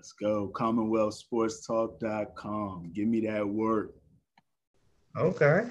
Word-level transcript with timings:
Let's 0.00 0.12
go. 0.12 0.50
CommonwealthSportsTalk.com. 0.54 2.92
Give 2.94 3.06
me 3.06 3.20
that 3.26 3.46
work. 3.46 3.92
Okay. 5.14 5.64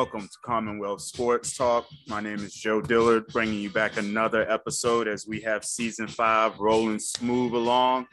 Welcome 0.00 0.28
to 0.28 0.38
Commonwealth 0.42 1.02
Sports 1.02 1.54
Talk. 1.54 1.86
My 2.08 2.22
name 2.22 2.38
is 2.38 2.54
Joe 2.54 2.80
Dillard, 2.80 3.26
bringing 3.26 3.60
you 3.60 3.68
back 3.68 3.98
another 3.98 4.50
episode 4.50 5.06
as 5.06 5.26
we 5.26 5.42
have 5.42 5.62
season 5.62 6.08
five 6.08 6.58
rolling 6.58 6.98
smooth 6.98 7.52
along. 7.52 8.06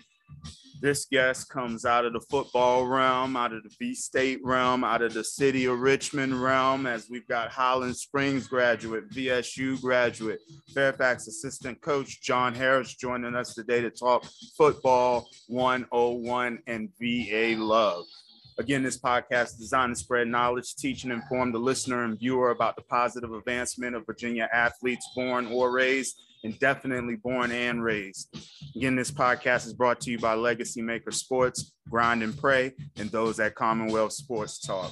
This 0.82 1.06
guest 1.06 1.48
comes 1.48 1.86
out 1.86 2.04
of 2.04 2.12
the 2.12 2.20
football 2.30 2.86
realm, 2.86 3.38
out 3.38 3.54
of 3.54 3.64
the 3.64 3.70
V 3.80 3.96
State 3.96 4.42
realm, 4.44 4.84
out 4.84 5.02
of 5.02 5.14
the 5.14 5.24
city 5.24 5.64
of 5.64 5.80
Richmond 5.80 6.44
realm, 6.44 6.86
as 6.88 7.08
we've 7.10 7.28
got 7.30 7.52
Highland 7.52 7.96
Springs 7.96 8.50
graduate, 8.50 9.10
VSU 9.12 9.80
graduate, 9.80 10.40
Fairfax 10.74 11.28
assistant 11.28 11.80
coach 11.80 12.22
John 12.22 12.54
Harris 12.54 12.96
joining 12.96 13.34
us 13.34 13.54
today 13.54 13.80
to 13.80 13.92
talk 13.92 14.26
football 14.58 15.30
101 15.48 16.60
and 16.68 16.90
VA 17.00 17.56
love. 17.58 18.04
Again, 18.60 18.82
this 18.82 19.00
podcast 19.00 19.46
is 19.46 19.54
designed 19.54 19.96
to 19.96 20.02
spread 20.02 20.28
knowledge, 20.28 20.76
teach, 20.76 21.04
and 21.04 21.14
inform 21.14 21.52
the 21.52 21.60
listener 21.60 22.04
and 22.04 22.18
viewer 22.18 22.50
about 22.50 22.76
the 22.76 22.82
positive 22.82 23.32
advancement 23.32 23.96
of 23.96 24.06
Virginia 24.06 24.50
athletes 24.52 25.08
born 25.16 25.46
or 25.48 25.72
raised, 25.72 26.20
and 26.44 26.58
definitely 26.60 27.18
born 27.18 27.52
and 27.52 27.84
raised. 27.84 28.36
Again, 28.76 28.96
this 28.96 29.12
podcast 29.12 29.68
is 29.68 29.74
brought 29.74 30.02
to 30.02 30.12
you 30.12 30.18
by 30.18 30.34
Legacy 30.34 30.82
Maker 30.82 31.12
Sports, 31.12 31.74
Grind 31.88 32.24
and 32.24 32.36
Pray, 32.36 32.74
and 32.96 33.12
those 33.12 33.40
at 33.40 33.54
Commonwealth 33.54 34.14
Sports 34.14 34.60
Talk. 34.60 34.92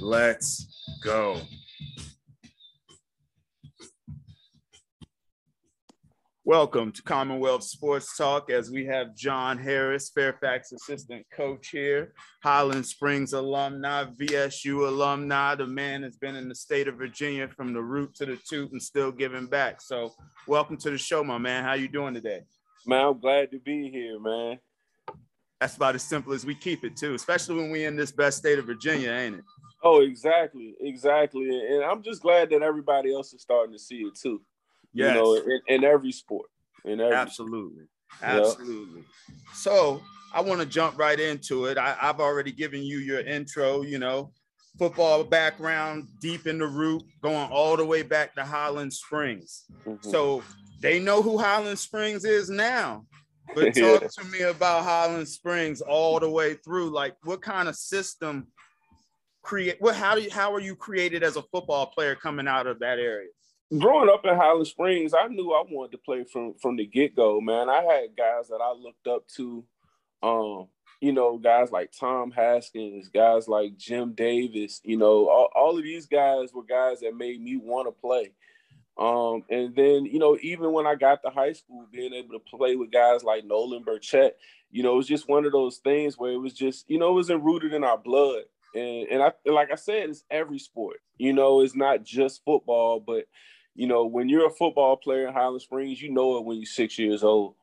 Let's 0.00 0.66
go. 1.04 1.40
Welcome 6.46 6.92
to 6.92 7.02
Commonwealth 7.02 7.64
Sports 7.64 8.16
Talk 8.16 8.50
as 8.50 8.70
we 8.70 8.86
have 8.86 9.16
John 9.16 9.58
Harris, 9.58 10.10
Fairfax 10.10 10.70
assistant 10.70 11.26
coach 11.34 11.70
here, 11.70 12.14
Highland 12.40 12.86
Springs 12.86 13.32
alumni, 13.32 14.04
VSU 14.04 14.86
alumni. 14.86 15.56
The 15.56 15.66
man 15.66 16.04
has 16.04 16.16
been 16.16 16.36
in 16.36 16.48
the 16.48 16.54
state 16.54 16.86
of 16.86 16.98
Virginia 16.98 17.48
from 17.48 17.72
the 17.72 17.82
root 17.82 18.14
to 18.14 18.26
the 18.26 18.38
tooth 18.48 18.70
and 18.70 18.80
still 18.80 19.10
giving 19.10 19.48
back. 19.48 19.82
So, 19.82 20.14
welcome 20.46 20.76
to 20.76 20.90
the 20.90 20.98
show, 20.98 21.24
my 21.24 21.36
man. 21.36 21.64
How 21.64 21.72
you 21.72 21.88
doing 21.88 22.14
today? 22.14 22.42
Man, 22.86 23.06
I'm 23.06 23.18
glad 23.18 23.50
to 23.50 23.58
be 23.58 23.90
here, 23.90 24.20
man. 24.20 24.60
That's 25.60 25.74
about 25.74 25.96
as 25.96 26.04
simple 26.04 26.32
as 26.32 26.46
we 26.46 26.54
keep 26.54 26.84
it 26.84 26.96
too, 26.96 27.14
especially 27.14 27.56
when 27.56 27.72
we 27.72 27.86
in 27.86 27.96
this 27.96 28.12
best 28.12 28.38
state 28.38 28.60
of 28.60 28.66
Virginia, 28.66 29.10
ain't 29.10 29.38
it? 29.38 29.44
Oh, 29.82 30.00
exactly, 30.00 30.76
exactly. 30.80 31.48
And 31.72 31.82
I'm 31.82 32.04
just 32.04 32.22
glad 32.22 32.50
that 32.50 32.62
everybody 32.62 33.12
else 33.12 33.32
is 33.34 33.42
starting 33.42 33.72
to 33.72 33.80
see 33.80 34.02
it 34.02 34.14
too. 34.14 34.42
Yes. 34.96 35.14
You 35.14 35.20
know, 35.20 35.34
in, 35.34 35.60
in 35.68 35.84
every 35.84 36.12
sport. 36.12 36.48
In 36.84 37.00
every 37.00 37.14
Absolutely. 37.14 37.84
Sport. 38.16 38.30
Absolutely. 38.30 39.04
So 39.52 40.00
I 40.32 40.40
want 40.40 40.60
to 40.60 40.66
jump 40.66 40.98
right 40.98 41.18
into 41.18 41.66
it. 41.66 41.76
I, 41.76 41.96
I've 42.00 42.20
already 42.20 42.52
given 42.52 42.82
you 42.82 42.98
your 42.98 43.20
intro, 43.20 43.82
you 43.82 43.98
know, 43.98 44.32
football 44.78 45.24
background, 45.24 46.08
deep 46.20 46.46
in 46.46 46.58
the 46.58 46.66
root, 46.66 47.02
going 47.22 47.50
all 47.50 47.76
the 47.76 47.84
way 47.84 48.02
back 48.02 48.34
to 48.34 48.44
Highland 48.44 48.92
Springs. 48.92 49.64
Mm-hmm. 49.86 50.10
So 50.10 50.42
they 50.80 50.98
know 50.98 51.22
who 51.22 51.38
Highland 51.38 51.78
Springs 51.78 52.24
is 52.24 52.48
now. 52.48 53.04
But 53.54 53.64
talk 53.74 54.02
yeah. 54.02 54.08
to 54.18 54.24
me 54.24 54.40
about 54.42 54.84
Highland 54.84 55.28
Springs 55.28 55.80
all 55.80 56.18
the 56.20 56.30
way 56.30 56.54
through. 56.54 56.90
Like, 56.90 57.16
what 57.22 57.42
kind 57.42 57.68
of 57.68 57.76
system 57.76 58.48
create? 59.42 59.76
What? 59.78 59.94
How 59.94 60.14
do 60.14 60.22
you? 60.22 60.30
How 60.30 60.52
are 60.52 60.60
you 60.60 60.74
created 60.74 61.22
as 61.22 61.36
a 61.36 61.42
football 61.42 61.86
player 61.86 62.14
coming 62.16 62.48
out 62.48 62.66
of 62.66 62.80
that 62.80 62.98
area? 62.98 63.28
Growing 63.78 64.08
up 64.08 64.24
in 64.24 64.36
Highland 64.36 64.66
Springs, 64.66 65.14
I 65.14 65.28
knew 65.28 65.52
I 65.52 65.64
wanted 65.68 65.92
to 65.92 65.98
play 65.98 66.24
from 66.24 66.54
from 66.54 66.76
the 66.76 66.86
get 66.86 67.16
go. 67.16 67.40
Man, 67.40 67.68
I 67.68 67.82
had 67.82 68.16
guys 68.16 68.48
that 68.48 68.60
I 68.62 68.72
looked 68.72 69.06
up 69.06 69.26
to. 69.36 69.64
Um, 70.22 70.68
you 71.00 71.12
know, 71.12 71.36
guys 71.36 71.70
like 71.70 71.92
Tom 71.92 72.30
Haskins, 72.30 73.08
guys 73.08 73.48
like 73.48 73.76
Jim 73.76 74.14
Davis. 74.14 74.80
You 74.82 74.96
know, 74.96 75.28
all, 75.28 75.48
all 75.54 75.76
of 75.76 75.84
these 75.84 76.06
guys 76.06 76.52
were 76.54 76.64
guys 76.64 77.00
that 77.00 77.16
made 77.16 77.40
me 77.40 77.58
want 77.58 77.86
to 77.86 77.92
play. 77.92 78.32
Um, 78.98 79.44
and 79.50 79.74
then, 79.76 80.06
you 80.06 80.18
know, 80.18 80.38
even 80.40 80.72
when 80.72 80.86
I 80.86 80.94
got 80.94 81.22
to 81.22 81.30
high 81.30 81.52
school, 81.52 81.86
being 81.92 82.14
able 82.14 82.32
to 82.32 82.56
play 82.56 82.76
with 82.76 82.90
guys 82.90 83.22
like 83.22 83.44
Nolan 83.44 83.84
Burchett, 83.84 84.32
you 84.70 84.82
know, 84.82 84.94
it 84.94 84.96
was 84.96 85.06
just 85.06 85.28
one 85.28 85.44
of 85.44 85.52
those 85.52 85.78
things 85.78 86.16
where 86.16 86.32
it 86.32 86.38
was 86.38 86.54
just, 86.54 86.88
you 86.88 86.98
know, 86.98 87.10
it 87.10 87.14
wasn't 87.14 87.44
rooted 87.44 87.74
in 87.74 87.84
our 87.84 87.98
blood. 87.98 88.44
And 88.74 89.08
and 89.08 89.22
I 89.22 89.32
like 89.44 89.70
I 89.70 89.76
said, 89.76 90.10
it's 90.10 90.24
every 90.30 90.58
sport. 90.58 91.00
You 91.18 91.32
know, 91.32 91.60
it's 91.60 91.76
not 91.76 92.04
just 92.04 92.44
football, 92.44 93.00
but 93.00 93.26
you 93.76 93.86
know, 93.86 94.06
when 94.06 94.28
you're 94.28 94.46
a 94.46 94.50
football 94.50 94.96
player 94.96 95.28
in 95.28 95.34
Highland 95.34 95.62
Springs, 95.62 96.00
you 96.00 96.10
know 96.10 96.38
it 96.38 96.44
when 96.44 96.56
you're 96.56 96.66
six 96.66 96.98
years 96.98 97.22
old. 97.22 97.54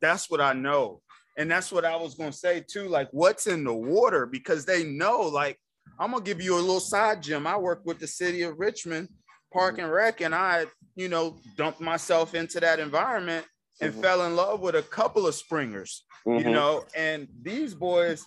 That's 0.00 0.30
what 0.30 0.40
I 0.40 0.52
know. 0.52 1.02
And 1.36 1.50
that's 1.50 1.72
what 1.72 1.84
I 1.84 1.96
was 1.96 2.14
going 2.14 2.30
to 2.30 2.36
say 2.36 2.64
too. 2.66 2.88
Like, 2.88 3.08
what's 3.10 3.48
in 3.48 3.64
the 3.64 3.74
water? 3.74 4.26
Because 4.26 4.64
they 4.64 4.84
know, 4.84 5.22
like, 5.22 5.58
I'm 5.98 6.12
going 6.12 6.22
to 6.22 6.28
give 6.28 6.40
you 6.40 6.54
a 6.54 6.60
little 6.60 6.80
side 6.80 7.22
gem. 7.22 7.46
I 7.46 7.56
work 7.56 7.82
with 7.84 7.98
the 7.98 8.06
city 8.06 8.42
of 8.42 8.58
Richmond 8.58 9.08
Park 9.52 9.78
and 9.78 9.90
Rec, 9.90 10.20
and 10.20 10.34
I, 10.34 10.66
you 10.94 11.08
know, 11.08 11.36
dumped 11.56 11.80
myself 11.80 12.34
into 12.34 12.60
that 12.60 12.78
environment 12.78 13.44
and 13.80 13.92
mm-hmm. 13.92 14.02
fell 14.02 14.26
in 14.26 14.36
love 14.36 14.60
with 14.60 14.76
a 14.76 14.82
couple 14.82 15.26
of 15.26 15.34
springers, 15.34 16.04
mm-hmm. 16.26 16.46
you 16.46 16.54
know, 16.54 16.84
and 16.96 17.28
these 17.42 17.74
boys 17.74 18.24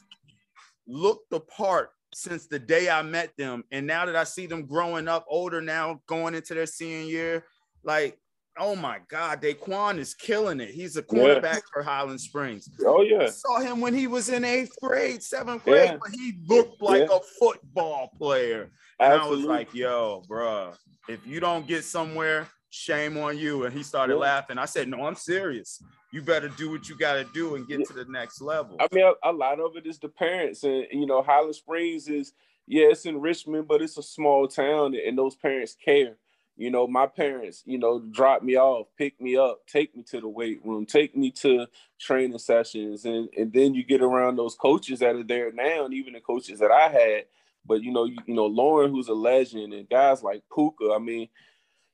looked 0.87 1.29
the 1.29 1.39
part 1.39 1.91
since 2.17 2.47
the 2.47 2.57
day 2.57 2.89
I 2.89 3.03
met 3.03 3.31
them. 3.37 3.63
And 3.71 3.85
now 3.85 4.07
that 4.07 4.15
I 4.15 4.23
see 4.23 4.47
them 4.47 4.65
growing 4.65 5.07
up 5.07 5.23
older 5.29 5.61
now, 5.61 6.01
going 6.07 6.33
into 6.33 6.55
their 6.55 6.65
senior 6.65 7.07
year, 7.07 7.45
like, 7.83 8.17
oh 8.57 8.75
my 8.75 8.99
God, 9.07 9.39
Daquan 9.39 9.99
is 9.99 10.15
killing 10.15 10.59
it. 10.59 10.71
He's 10.71 10.97
a 10.97 11.03
cornerback 11.03 11.43
yeah. 11.43 11.71
for 11.71 11.83
Highland 11.83 12.19
Springs. 12.19 12.69
Oh, 12.83 13.03
yeah. 13.03 13.25
I 13.25 13.25
saw 13.27 13.59
him 13.59 13.81
when 13.81 13.93
he 13.93 14.07
was 14.07 14.29
in 14.29 14.43
eighth 14.43 14.75
grade, 14.81 15.21
seventh 15.21 15.63
grade, 15.63 15.91
yeah. 15.91 15.97
but 16.01 16.09
he 16.11 16.39
looked 16.47 16.81
like 16.81 17.07
yeah. 17.07 17.17
a 17.17 17.19
football 17.39 18.09
player. 18.17 18.71
And 18.99 19.13
Absolutely. 19.13 19.35
I 19.35 19.37
was 19.37 19.45
like, 19.45 19.75
yo, 19.75 20.23
bro, 20.27 20.73
if 21.07 21.25
you 21.27 21.39
don't 21.39 21.67
get 21.67 21.83
somewhere, 21.83 22.47
shame 22.69 23.17
on 23.17 23.37
you. 23.37 23.65
And 23.65 23.75
he 23.75 23.83
started 23.83 24.13
yeah. 24.13 24.19
laughing. 24.19 24.57
I 24.57 24.65
said, 24.65 24.87
no, 24.87 25.05
I'm 25.05 25.15
serious. 25.15 25.81
You 26.11 26.21
better 26.21 26.49
do 26.49 26.71
what 26.71 26.87
you 26.89 26.97
got 26.97 27.13
to 27.13 27.25
do 27.33 27.55
and 27.55 27.67
get 27.67 27.79
yeah. 27.79 27.85
to 27.85 27.93
the 27.93 28.05
next 28.05 28.41
level. 28.41 28.77
I 28.79 28.87
mean, 28.91 29.05
a, 29.05 29.29
a, 29.29 29.31
lot 29.31 29.59
of 29.59 29.75
it 29.75 29.85
is 29.85 29.99
the 29.99 30.09
parents. 30.09 30.63
And, 30.63 30.85
you 30.91 31.05
know, 31.05 31.21
Highland 31.21 31.55
Springs 31.55 32.07
is, 32.07 32.33
yeah, 32.67 32.87
it's 32.87 33.05
in 33.05 33.21
Richmond, 33.21 33.67
but 33.67 33.81
it's 33.81 33.97
a 33.97 34.03
small 34.03 34.47
town 34.47 34.95
and 34.95 35.17
those 35.17 35.35
parents 35.35 35.75
care. 35.83 36.17
You 36.59 36.71
know, 36.71 36.87
my 36.87 37.05
parents, 37.05 37.61
you 37.67 37.77
know, 37.77 37.99
drop 37.99 38.41
me 38.41 38.57
off, 38.57 38.87
pick 38.97 39.21
me 39.21 39.37
up, 39.37 39.67
take 39.67 39.95
me 39.95 40.01
to 40.09 40.19
the 40.19 40.27
weight 40.27 40.59
room, 40.65 40.87
take 40.87 41.15
me 41.15 41.29
to 41.31 41.67
training 41.99 42.39
sessions. 42.39 43.05
And, 43.05 43.29
and 43.37 43.53
then 43.53 43.75
you 43.75 43.83
get 43.83 44.01
around 44.01 44.37
those 44.37 44.55
coaches 44.55 44.99
that 44.99 45.15
are 45.15 45.23
there 45.23 45.51
now, 45.51 45.85
and 45.85 45.93
even 45.93 46.13
the 46.13 46.19
coaches 46.19 46.57
that 46.59 46.71
I 46.71 46.89
had. 46.89 47.25
But, 47.63 47.83
you 47.83 47.91
know, 47.91 48.05
you, 48.05 48.17
you 48.25 48.33
know, 48.33 48.47
Lauren, 48.47 48.89
who's 48.89 49.07
a 49.07 49.13
legend, 49.13 49.71
and 49.73 49.87
guys 49.87 50.23
like 50.23 50.41
Puka, 50.53 50.93
I 50.95 50.97
mean, 50.97 51.29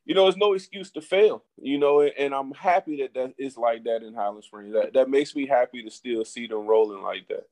you 0.05 0.15
know, 0.15 0.27
it's 0.27 0.37
no 0.37 0.53
excuse 0.53 0.91
to 0.91 1.01
fail, 1.01 1.43
you 1.57 1.77
know, 1.77 2.01
and 2.01 2.33
I'm 2.33 2.51
happy 2.53 3.01
that 3.01 3.13
that 3.13 3.33
is 3.37 3.57
like 3.57 3.83
that 3.85 4.03
in 4.03 4.13
Highland 4.13 4.43
Springs. 4.43 4.73
That 4.73 4.93
that 4.93 5.09
makes 5.09 5.35
me 5.35 5.47
happy 5.47 5.83
to 5.83 5.89
still 5.89 6.25
see 6.25 6.47
them 6.47 6.67
rolling 6.67 7.01
like 7.01 7.27
that. 7.29 7.45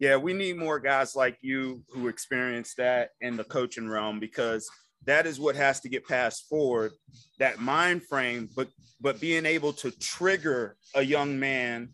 Yeah, 0.00 0.16
we 0.16 0.32
need 0.32 0.56
more 0.56 0.80
guys 0.80 1.14
like 1.14 1.38
you 1.40 1.84
who 1.90 2.08
experience 2.08 2.74
that 2.74 3.10
in 3.20 3.36
the 3.36 3.44
coaching 3.44 3.88
realm 3.88 4.18
because 4.18 4.68
that 5.06 5.26
is 5.26 5.38
what 5.38 5.56
has 5.56 5.80
to 5.80 5.88
get 5.88 6.06
passed 6.06 6.48
forward 6.48 6.92
that 7.38 7.60
mind 7.60 8.02
frame 8.04 8.48
but 8.56 8.68
but 9.00 9.20
being 9.20 9.46
able 9.46 9.72
to 9.72 9.90
trigger 9.98 10.76
a 10.94 11.02
young 11.02 11.38
man 11.38 11.88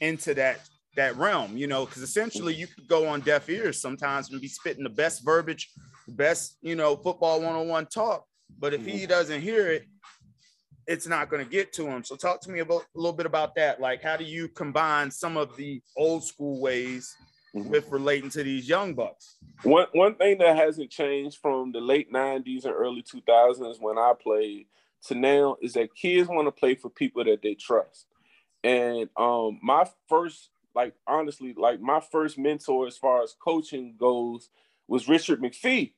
into 0.00 0.34
that 0.34 0.60
that 0.96 1.16
realm 1.16 1.56
you 1.56 1.66
know 1.66 1.84
because 1.84 2.02
essentially 2.02 2.54
you 2.54 2.66
could 2.66 2.88
go 2.88 3.06
on 3.06 3.20
deaf 3.20 3.48
ears 3.48 3.80
sometimes 3.80 4.30
and 4.30 4.40
be 4.40 4.48
spitting 4.48 4.82
the 4.82 4.90
best 4.90 5.24
verbiage 5.24 5.70
best 6.08 6.56
you 6.60 6.74
know 6.74 6.96
football 6.96 7.40
one-on-one 7.40 7.86
talk 7.86 8.25
but 8.58 8.72
if 8.74 8.84
he 8.84 9.06
doesn't 9.06 9.40
hear 9.40 9.70
it 9.70 9.86
it's 10.86 11.06
not 11.06 11.28
going 11.28 11.44
to 11.44 11.50
get 11.50 11.72
to 11.72 11.86
him 11.86 12.04
so 12.04 12.14
talk 12.16 12.40
to 12.40 12.50
me 12.50 12.60
about 12.60 12.82
a 12.82 12.98
little 12.98 13.12
bit 13.16 13.26
about 13.26 13.54
that 13.54 13.80
like 13.80 14.02
how 14.02 14.16
do 14.16 14.24
you 14.24 14.48
combine 14.48 15.10
some 15.10 15.36
of 15.36 15.56
the 15.56 15.82
old 15.96 16.24
school 16.24 16.60
ways 16.60 17.14
Mhm. 17.54 17.70
with 17.70 17.90
relating 17.90 18.28
to 18.30 18.42
these 18.42 18.68
young 18.68 18.92
bucks 18.94 19.36
One 19.62 19.86
one 19.92 20.14
thing 20.16 20.36
that 20.38 20.56
hasn't 20.56 20.90
changed 20.90 21.38
from 21.38 21.72
the 21.72 21.80
late 21.80 22.12
'90s 22.12 22.64
and 22.66 22.74
early 22.74 23.02
2000s 23.02 23.80
when 23.80 23.96
I 23.96 24.12
played 24.20 24.66
to 25.06 25.14
now 25.14 25.56
is 25.62 25.72
that 25.74 25.94
kids 25.94 26.28
want 26.28 26.46
to 26.48 26.52
play 26.52 26.74
for 26.74 26.90
people 26.90 27.24
that 27.24 27.40
they 27.42 27.54
trust. 27.54 28.06
And 28.62 29.08
um, 29.16 29.58
my 29.62 29.88
first, 30.08 30.50
like 30.74 30.94
honestly, 31.06 31.54
like 31.56 31.80
my 31.80 32.00
first 32.00 32.36
mentor 32.36 32.86
as 32.86 32.98
far 32.98 33.22
as 33.22 33.34
coaching 33.42 33.94
goes 33.96 34.50
was 34.88 35.08
Richard 35.08 35.40
McPhee. 35.40 35.94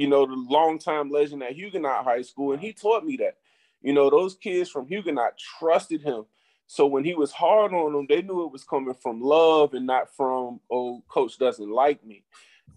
You 0.00 0.08
know, 0.08 0.24
the 0.26 0.34
longtime 0.34 1.10
legend 1.10 1.42
at 1.42 1.52
Huguenot 1.52 2.04
High 2.04 2.22
School, 2.22 2.52
and 2.54 2.62
he 2.62 2.72
taught 2.72 3.04
me 3.04 3.18
that. 3.18 3.36
You 3.82 3.92
know, 3.92 4.10
those 4.10 4.34
kids 4.34 4.70
from 4.70 4.86
Huguenot 4.88 5.38
trusted 5.58 6.02
him. 6.02 6.24
So 6.66 6.86
when 6.86 7.04
he 7.04 7.14
was 7.14 7.32
hard 7.32 7.74
on 7.74 7.92
them, 7.92 8.06
they 8.08 8.22
knew 8.22 8.46
it 8.46 8.52
was 8.52 8.64
coming 8.64 8.94
from 8.94 9.20
love 9.20 9.74
and 9.74 9.86
not 9.86 10.14
from, 10.16 10.60
oh, 10.70 11.02
coach 11.08 11.38
doesn't 11.38 11.70
like 11.70 12.02
me. 12.04 12.24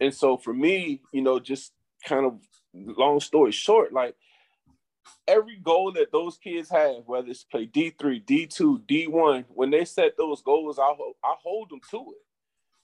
And 0.02 0.14
so 0.14 0.38
for 0.38 0.54
me, 0.54 1.02
you 1.14 1.22
know, 1.22 1.40
just 1.40 1.72
kind 2.06 2.26
of 2.26 2.40
long 2.74 3.22
story 3.22 3.54
short, 3.54 3.94
like 3.94 4.16
every 5.28 5.58
goal 5.58 5.94
that 5.94 6.12
those 6.12 6.38
kids 6.38 6.70
have, 6.72 7.04
whether 7.06 7.30
it's 7.30 7.46
play 7.46 7.68
D3, 7.68 8.26
D2, 8.26 8.86
D1, 8.86 9.46
when 9.50 9.72
they 9.72 9.86
set 9.86 10.18
those 10.18 10.42
goals, 10.42 10.80
I, 10.80 10.94
ho- 10.98 11.16
I 11.24 11.36
hold 11.44 11.70
them 11.70 11.82
to 11.92 12.00
it, 12.00 12.26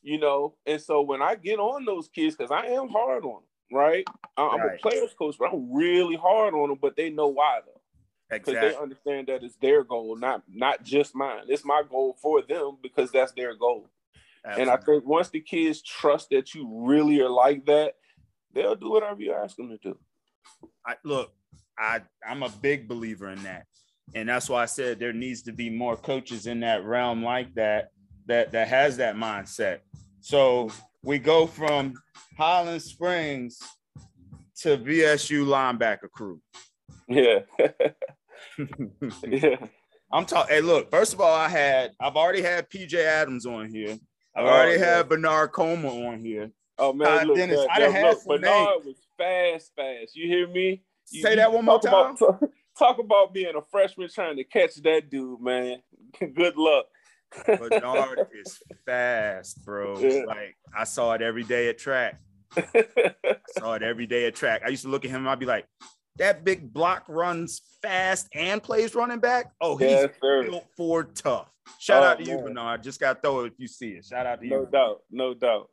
you 0.04 0.20
know? 0.20 0.56
And 0.66 0.82
so 0.82 1.02
when 1.02 1.22
I 1.22 1.36
get 1.36 1.60
on 1.60 1.86
those 1.86 2.08
kids, 2.10 2.36
because 2.36 2.52
I 2.52 2.68
am 2.68 2.90
hard 2.90 3.26
on 3.26 3.42
them, 3.42 3.44
right? 3.72 4.06
I'm 4.38 4.60
Right. 4.60 4.80
a 4.80 4.82
player's 4.82 5.14
coach, 5.14 5.36
but 5.38 5.52
I'm 5.54 5.74
really 5.74 6.16
hard 6.16 6.54
on 6.54 6.70
them, 6.70 6.80
but 6.82 6.96
they 6.96 7.10
know 7.10 7.28
why 7.28 7.60
though 7.66 7.80
because 8.30 8.54
exactly 8.54 8.70
they 8.70 8.82
understand 8.82 9.28
that 9.28 9.44
it's 9.44 9.56
their 9.56 9.84
goal, 9.84 10.16
not 10.16 10.44
not 10.48 10.84
just 10.84 11.16
mine. 11.16 11.44
It's 11.48 11.66
my 11.66 11.84
goal 11.90 12.16
for 12.22 12.42
them 12.42 12.78
because 12.82 13.12
that's 13.12 13.32
their 13.32 13.56
goal. 13.56 13.90
And 14.46 14.70
I 14.70 14.78
think 14.78 15.06
once 15.06 15.30
the 15.30 15.42
kids 15.42 15.82
trust 15.82 16.30
that 16.30 16.56
you 16.56 16.68
really 16.86 17.22
are 17.22 17.30
like 17.30 17.66
that, 17.66 17.96
they'll 18.54 18.76
do 18.76 18.90
whatever 18.90 19.22
you 19.22 19.34
ask 19.34 19.56
them 19.58 19.70
to 19.70 19.78
do. 19.78 19.98
I, 20.86 20.96
look, 21.04 21.34
I 21.78 22.02
I'm 22.28 22.44
a 22.44 22.50
big 22.50 22.88
believer 22.88 23.30
in 23.30 23.44
that, 23.44 23.66
and 24.14 24.30
that's 24.30 24.50
why 24.50 24.64
I 24.64 24.66
said 24.66 25.00
there 25.00 25.14
needs 25.14 25.44
to 25.44 25.52
be 25.52 25.70
more 25.70 25.98
coaches 25.98 26.48
in 26.48 26.62
that 26.62 26.86
realm 26.86 27.24
like 27.24 27.54
that 27.56 27.92
that 28.28 28.52
that 28.52 28.68
has 28.68 28.98
that 28.98 29.16
mindset. 29.16 29.80
So 30.22 30.72
we 31.04 31.20
go 31.20 31.48
from 31.48 31.94
Highland 32.38 32.82
Springs 32.82 33.60
to 34.62 34.78
VSU 34.78 35.46
linebacker 35.46 36.10
crew. 36.12 36.42
Yeah, 37.08 37.40
yeah, 39.28 39.56
I'm 40.12 40.26
talking. 40.26 40.56
Hey, 40.56 40.62
look. 40.62 40.92
First 40.92 41.14
of 41.14 41.22
all, 41.22 41.34
I 41.34 41.50
had 41.50 41.92
I've 42.00 42.16
already 42.16 42.42
had 42.42 42.70
PJ 42.70 42.94
Adams 42.96 43.46
on 43.46 43.70
here. 43.74 43.98
I've 44.36 44.46
Oh, 44.46 44.50
already 44.50 44.80
yeah. 44.80 44.98
had 44.98 45.10
Bernard 45.10 45.52
Coleman 45.52 46.06
on 46.06 46.20
here. 46.20 46.52
Oh 46.78 46.94
man, 46.94 47.28
look, 47.28 47.38
Dennis, 47.38 47.66
I 47.70 47.80
done 47.80 47.92
had 47.92 48.04
look, 48.06 48.20
some 48.20 48.28
Bernard 48.42 48.86
was 48.86 48.98
fast, 49.18 49.72
fast. 49.76 50.16
You 50.16 50.28
hear 50.28 50.48
me? 50.48 50.84
You- 51.12 51.22
Say 51.22 51.32
you 51.32 51.36
that 51.38 51.52
one 51.52 51.66
more 51.66 51.80
time. 51.82 52.16
About, 52.16 52.42
talk 52.78 53.00
about 53.00 53.34
being 53.34 53.56
a 53.56 53.62
freshman 53.72 54.08
trying 54.10 54.38
to 54.38 54.44
catch 54.44 54.76
that 54.84 55.10
dude, 55.10 55.42
man. 55.42 55.78
Good 56.20 56.56
luck. 56.56 56.86
Bernard 57.46 58.20
is 58.44 58.60
fast, 58.86 59.64
bro. 59.66 59.98
Yeah. 60.00 60.24
Like 60.26 60.56
I 60.76 60.84
saw 60.84 61.14
it 61.14 61.22
every 61.22 61.44
day 61.44 61.70
at 61.70 61.78
track. 61.78 62.20
saw 63.58 63.74
it 63.74 63.84
every 63.84 64.08
day 64.08 64.26
at 64.26 64.36
track. 64.36 64.62
I 64.66 64.70
used 64.70 64.84
to 64.84 64.90
look 64.90 65.06
at 65.06 65.12
him 65.12 65.22
and 65.22 65.30
I'd 65.30 65.40
be 65.40 65.46
like, 65.46 65.66
that 66.18 66.44
big 66.44 66.74
block 66.74 67.06
runs 67.08 67.62
fast 67.82 68.28
and 68.34 68.62
plays 68.62 68.94
running 68.96 69.20
back. 69.20 69.52
Oh, 69.62 69.78
he's 69.78 69.92
yes, 69.92 70.10
built 70.22 70.66
for 70.76 71.04
tough. 71.04 71.50
Shout 71.80 72.04
Oh, 72.04 72.08
out 72.08 72.18
to 72.20 72.26
you, 72.26 72.36
man. 72.36 72.44
Bernard. 72.46 72.84
Just 72.84 73.00
got 73.00 73.14
to 73.16 73.22
throw 73.22 73.46
it 73.46 73.54
if 73.54 73.60
you 73.60 73.68
see 73.68 73.90
it. 73.92 74.06
Shout 74.06 74.26
out 74.26 74.42
to 74.42 74.48
No 74.48 74.56
you. 74.58 74.62
No 74.64 74.70
doubt, 74.70 75.02
no 75.12 75.34
doubt. 75.34 75.70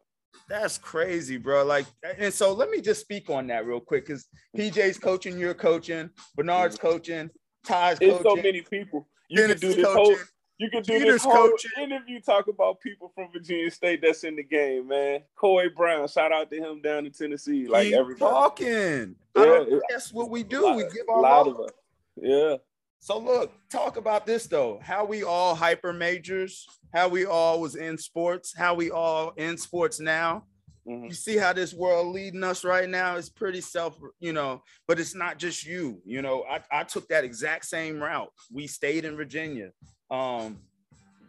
That's 0.49 0.77
crazy, 0.79 1.39
bro. 1.39 1.65
Like, 1.65 1.87
and 2.19 2.33
so 2.33 2.53
let 2.53 2.71
me 2.71 2.81
just 2.83 3.01
speak 3.01 3.31
on 3.31 3.47
that 3.47 3.67
real 3.67 3.81
quick 3.81 4.07
because 4.07 4.27
PJ's 4.57 4.99
coaching, 4.99 5.39
you're 5.39 5.55
coaching, 5.55 6.11
Bernard's 6.37 6.77
coaching, 6.77 7.31
Ty's 7.65 7.97
It's 8.01 8.19
coaching. 8.23 8.37
so 8.37 8.43
many 8.43 8.61
people. 8.61 9.09
You 9.31 9.39
Dennis 9.39 9.61
can 9.61 9.61
do 9.61 9.69
is 9.71 9.77
this 9.77 9.87
whole 9.87 10.11
coaching. 10.11 10.25
You 10.59 10.71
can 10.71 10.83
do 10.83 10.99
this 11.01 11.23
whole 11.25 11.51
coaching. 11.51 11.71
interview 11.79 12.21
talk 12.21 12.49
about 12.49 12.81
people 12.81 13.13
from 13.15 13.29
Virginia 13.33 13.71
State 13.71 14.01
that's 14.03 14.25
in 14.25 14.37
the 14.37 14.43
game, 14.43 14.89
man. 14.89 15.21
Corey 15.37 15.69
Brown, 15.69 16.09
shout 16.09 16.33
out 16.33 16.51
to 16.51 16.57
him 16.57 16.81
down 16.81 17.05
in 17.07 17.13
Tennessee. 17.13 17.67
Like 17.67 17.89
Keep 17.89 17.95
everybody. 17.97 18.31
talking. 18.31 19.15
Yeah, 19.37 19.65
that's 19.91 20.13
what 20.13 20.31
we 20.31 20.43
do. 20.43 20.75
We 20.75 20.83
give 20.85 21.09
our 21.09 21.21
lot 21.21 21.47
of 21.47 21.61
us. 21.61 21.71
Yeah. 22.17 22.57
So 23.01 23.19
look, 23.19 23.53
talk 23.71 23.99
about 23.99 24.25
this 24.27 24.47
though. 24.47 24.81
How 24.83 25.05
we 25.05 25.23
all 25.23 25.55
hyper 25.55 25.93
majors, 25.93 26.67
how 26.95 27.09
we 27.09 27.27
all 27.27 27.61
was 27.61 27.77
in 27.77 27.99
sports, 27.99 28.55
how 28.57 28.75
we 28.75 28.91
all 28.91 29.31
in 29.37 29.59
sports 29.59 30.01
now. 30.01 30.45
Mhm. 30.89 31.09
You 31.09 31.13
see 31.15 31.37
how 31.37 31.53
this 31.53 31.75
world 31.75 32.15
leading 32.15 32.43
us 32.45 32.65
right 32.65 32.89
now 32.89 33.17
is 33.17 33.29
pretty 33.29 33.61
self, 33.61 33.99
you 34.21 34.33
know, 34.33 34.63
but 34.89 34.99
it's 34.99 35.15
not 35.15 35.37
just 35.39 35.67
you. 35.67 36.01
You 36.05 36.23
know, 36.23 36.45
I, 36.49 36.61
I 36.71 36.85
took 36.85 37.09
that 37.09 37.25
exact 37.25 37.67
same 37.67 38.01
route. 38.01 38.33
We 38.53 38.67
stayed 38.67 39.05
in 39.05 39.17
Virginia. 39.17 39.71
Um, 40.11 40.59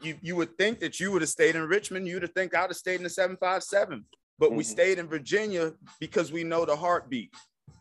you 0.01 0.17
you 0.21 0.35
would 0.35 0.57
think 0.57 0.79
that 0.79 0.99
you 0.99 1.11
would 1.11 1.21
have 1.21 1.29
stayed 1.29 1.55
in 1.55 1.63
Richmond, 1.63 2.07
you'd 2.07 2.21
have 2.21 2.33
think 2.33 2.55
I'd 2.55 2.69
have 2.69 2.75
stayed 2.75 2.95
in 2.97 3.03
the 3.03 3.09
757, 3.09 4.05
but 4.37 4.51
we 4.53 4.63
Mhm. 4.63 4.67
stayed 4.67 4.99
in 4.99 5.07
Virginia 5.07 5.73
because 5.99 6.31
we 6.31 6.43
know 6.43 6.65
the 6.65 6.75
heartbeat. 6.75 7.33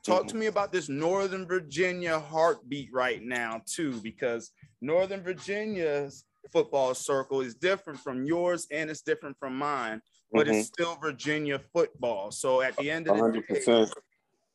Talk 0.02 0.26
to 0.28 0.36
me 0.36 0.46
about 0.46 0.72
this 0.72 0.88
Northern 0.88 1.46
Virginia 1.46 2.18
heartbeat 2.18 2.90
right 2.92 3.22
now, 3.22 3.60
too, 3.66 4.00
because 4.00 4.52
Northern 4.80 5.22
Virginia's 5.22 6.24
football 6.52 6.94
circle 6.94 7.40
is 7.40 7.54
different 7.56 7.98
from 7.98 8.24
yours 8.24 8.68
and 8.70 8.88
it's 8.88 9.02
different 9.02 9.36
from 9.38 9.58
mine, 9.58 10.00
but 10.30 10.46
Mhm. 10.46 10.54
it's 10.60 10.68
still 10.68 10.94
Virginia 10.96 11.58
football. 11.58 12.30
So 12.30 12.62
at 12.62 12.76
the 12.76 12.90
end 12.90 13.08
of 13.08 13.16
the 13.16 13.20
hundred 13.20 13.46
day, 13.48 13.86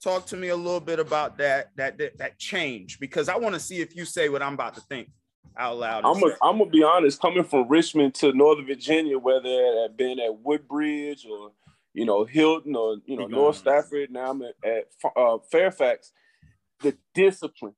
talk 0.01 0.25
to 0.27 0.37
me 0.37 0.47
a 0.47 0.55
little 0.55 0.79
bit 0.79 0.99
about 0.99 1.37
that 1.37 1.75
that 1.75 1.97
that, 1.99 2.17
that 2.17 2.39
change 2.39 2.99
because 2.99 3.29
I 3.29 3.35
want 3.35 3.53
to 3.53 3.59
see 3.59 3.81
if 3.81 3.95
you 3.95 4.05
say 4.05 4.29
what 4.29 4.41
I'm 4.41 4.53
about 4.55 4.73
to 4.75 4.81
think 4.81 5.09
out 5.57 5.77
loud. 5.77 6.05
I'm 6.05 6.19
gonna. 6.19 6.35
I'm 6.41 6.57
gonna 6.57 6.69
be 6.69 6.83
honest. 6.83 7.21
Coming 7.21 7.43
from 7.43 7.67
Richmond 7.67 8.15
to 8.15 8.33
Northern 8.33 8.65
Virginia, 8.65 9.17
whether 9.17 9.49
it 9.49 9.81
had 9.81 9.97
been 9.97 10.19
at 10.19 10.39
Woodbridge 10.39 11.25
or 11.25 11.51
you 11.93 12.05
know 12.05 12.25
Hilton 12.25 12.75
or 12.75 12.97
you 13.05 13.17
know 13.17 13.27
North. 13.27 13.57
Stafford, 13.57 14.11
now 14.11 14.31
I'm 14.31 14.41
at, 14.41 14.55
at 14.63 14.85
uh, 15.15 15.37
Fairfax. 15.51 16.11
The 16.81 16.97
discipline 17.13 17.75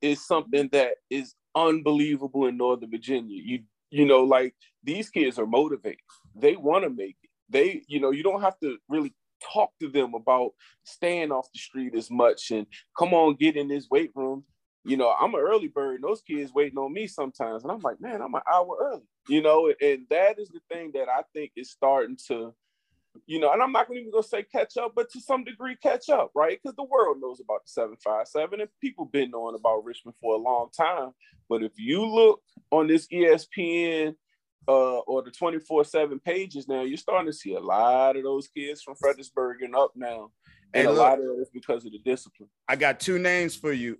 is 0.00 0.26
something 0.26 0.68
that 0.72 0.94
is 1.10 1.34
unbelievable 1.54 2.46
in 2.46 2.56
Northern 2.56 2.90
Virginia. 2.90 3.40
You 3.42 3.60
you 3.90 4.06
know 4.06 4.22
like 4.22 4.54
these 4.82 5.10
kids 5.10 5.38
are 5.38 5.46
motivated. 5.46 6.00
They 6.34 6.56
want 6.56 6.84
to 6.84 6.90
make 6.90 7.16
it. 7.22 7.30
They 7.48 7.82
you 7.88 8.00
know 8.00 8.10
you 8.10 8.22
don't 8.22 8.42
have 8.42 8.58
to 8.60 8.78
really 8.88 9.14
talk 9.52 9.70
to 9.80 9.88
them 9.88 10.14
about 10.14 10.50
staying 10.84 11.32
off 11.32 11.48
the 11.52 11.58
street 11.58 11.94
as 11.94 12.10
much 12.10 12.50
and 12.50 12.66
come 12.98 13.14
on 13.14 13.34
get 13.36 13.56
in 13.56 13.68
this 13.68 13.88
weight 13.90 14.10
room 14.14 14.44
you 14.84 14.96
know, 14.96 15.10
I'm 15.10 15.34
an 15.34 15.40
early 15.40 15.68
bird, 15.68 15.96
and 15.96 16.04
those 16.04 16.22
kids 16.22 16.52
waiting 16.54 16.78
on 16.78 16.92
me 16.92 17.06
sometimes. 17.06 17.62
And 17.62 17.72
I'm 17.72 17.80
like, 17.80 18.00
man, 18.00 18.22
I'm 18.22 18.34
an 18.34 18.40
hour 18.50 18.76
early, 18.80 19.02
you 19.28 19.42
know, 19.42 19.72
and 19.80 20.06
that 20.10 20.38
is 20.38 20.48
the 20.48 20.60
thing 20.70 20.92
that 20.94 21.08
I 21.08 21.22
think 21.34 21.52
is 21.56 21.70
starting 21.70 22.16
to, 22.28 22.54
you 23.26 23.40
know, 23.40 23.52
and 23.52 23.62
I'm 23.62 23.72
not 23.72 23.88
gonna 23.88 24.00
even 24.00 24.12
gonna 24.12 24.22
say 24.22 24.42
catch 24.42 24.76
up, 24.76 24.92
but 24.94 25.10
to 25.10 25.20
some 25.20 25.44
degree 25.44 25.76
catch 25.76 26.08
up, 26.08 26.30
right? 26.34 26.58
Because 26.62 26.76
the 26.76 26.84
world 26.84 27.18
knows 27.20 27.40
about 27.40 27.64
the 27.64 27.70
757 27.70 28.60
and 28.60 28.70
people 28.80 29.04
been 29.04 29.30
knowing 29.30 29.54
about 29.54 29.84
Richmond 29.84 30.16
for 30.20 30.34
a 30.34 30.38
long 30.38 30.70
time. 30.74 31.10
But 31.48 31.62
if 31.62 31.72
you 31.76 32.06
look 32.06 32.40
on 32.70 32.86
this 32.86 33.06
ESPN 33.08 34.14
uh, 34.68 34.98
or 35.00 35.22
the 35.22 35.30
24-7 35.32 36.22
pages 36.22 36.68
now, 36.68 36.82
you're 36.82 36.96
starting 36.96 37.26
to 37.26 37.36
see 37.36 37.54
a 37.54 37.60
lot 37.60 38.16
of 38.16 38.22
those 38.22 38.48
kids 38.48 38.82
from 38.82 38.94
Fredericksburg 38.94 39.62
and 39.62 39.74
up 39.74 39.92
now. 39.96 40.30
And 40.72 40.84
Hey, 40.84 40.86
a 40.86 40.90
look. 40.90 40.98
lot 40.98 41.18
of 41.18 41.24
it 41.24 41.42
is 41.42 41.50
because 41.52 41.84
of 41.84 41.92
the 41.92 41.98
discipline. 41.98 42.48
I 42.68 42.76
got 42.76 43.00
two 43.00 43.18
names 43.18 43.56
for 43.56 43.72
you, 43.72 43.98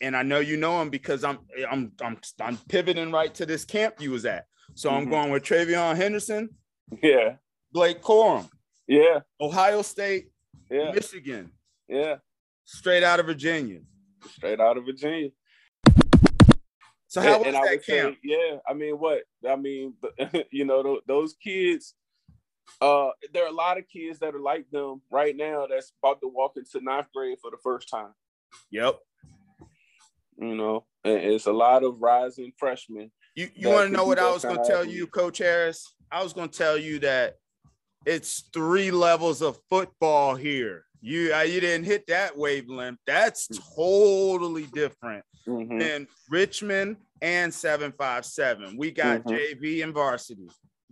and 0.00 0.16
I 0.16 0.22
know 0.22 0.40
you 0.40 0.56
know 0.56 0.80
him 0.82 0.90
because 0.90 1.24
I'm 1.24 1.38
I'm 1.70 1.92
I'm 2.00 2.18
I'm 2.40 2.56
pivoting 2.68 3.10
right 3.12 3.34
to 3.34 3.46
this 3.46 3.64
camp 3.64 4.00
you 4.00 4.10
was 4.10 4.24
at. 4.24 4.46
So 4.74 4.90
I'm 4.90 5.06
Mhm. 5.06 5.10
going 5.10 5.30
with 5.30 5.42
TreVeyon 5.44 5.96
Henderson, 5.96 6.48
Yeah, 7.02 7.36
Blake 7.72 8.02
Corum, 8.02 8.48
yeah, 8.86 9.20
Ohio 9.40 9.82
State, 9.82 10.30
yeah, 10.70 10.90
Michigan, 10.92 11.52
yeah. 11.88 12.16
straight 12.64 13.02
out 13.02 13.20
of 13.20 13.26
Virginia. 13.26 13.80
straight 14.36 14.60
out 14.60 14.76
of 14.78 14.84
Virginia. 14.86 15.30
So 17.08 17.20
how 17.20 17.36
and, 17.36 17.44
was 17.46 17.54
that 17.54 17.62
would 17.70 17.84
say, 17.84 18.00
camp? 18.00 18.18
yeah, 18.24 18.56
I 18.68 18.74
mean, 18.74 18.94
what? 18.98 19.22
I 19.48 19.54
mean, 19.56 19.94
you 20.50 20.64
know, 20.64 21.00
those 21.06 21.34
kids, 21.34 21.94
Uh, 22.80 23.10
there 23.32 23.44
are 23.44 23.48
a 23.48 23.52
lot 23.52 23.76
of 23.78 23.84
kids 23.88 24.18
that 24.18 24.34
are 24.34 24.40
like 24.40 24.68
them 24.70 25.00
right 25.10 25.36
now 25.36 25.66
that's 25.66 25.92
about 26.02 26.20
to 26.22 26.28
walk 26.28 26.56
into 26.56 26.80
ninth 26.82 27.06
grade 27.14 27.38
for 27.40 27.50
the 27.50 27.58
first 27.62 27.88
time. 27.88 28.12
Yep. 28.70 28.98
You 30.38 30.54
know, 30.56 30.84
it's 31.04 31.46
a 31.46 31.52
lot 31.52 31.84
of 31.84 32.00
rising 32.00 32.52
freshmen. 32.58 33.10
You 33.34 33.48
you 33.54 33.68
want 33.68 33.88
to 33.88 33.92
know 33.96 34.04
what 34.06 34.18
I 34.18 34.30
was 34.30 34.44
going 34.44 34.56
to 34.62 34.68
tell 34.68 34.84
you, 34.84 35.06
Coach 35.06 35.38
Harris? 35.38 35.94
I 36.10 36.22
was 36.22 36.32
going 36.32 36.48
to 36.48 36.58
tell 36.58 36.78
you 36.78 36.98
that 37.00 37.36
it's 38.06 38.48
three 38.52 38.90
levels 38.90 39.42
of 39.42 39.58
football 39.70 40.34
here. 40.34 40.84
You 41.00 41.34
uh, 41.34 41.40
you 41.42 41.60
didn't 41.60 41.84
hit 41.86 42.06
that 42.08 42.36
wavelength. 42.36 42.98
That's 43.06 43.48
totally 43.76 44.64
different 44.72 45.24
Mhm. 45.46 45.78
than 45.80 46.08
Richmond 46.30 46.96
and 47.20 47.52
757. 47.52 48.76
We 48.76 48.90
got 48.90 49.22
Mhm. 49.24 49.30
JV 49.36 49.82
and 49.82 49.92
varsity. 49.92 50.48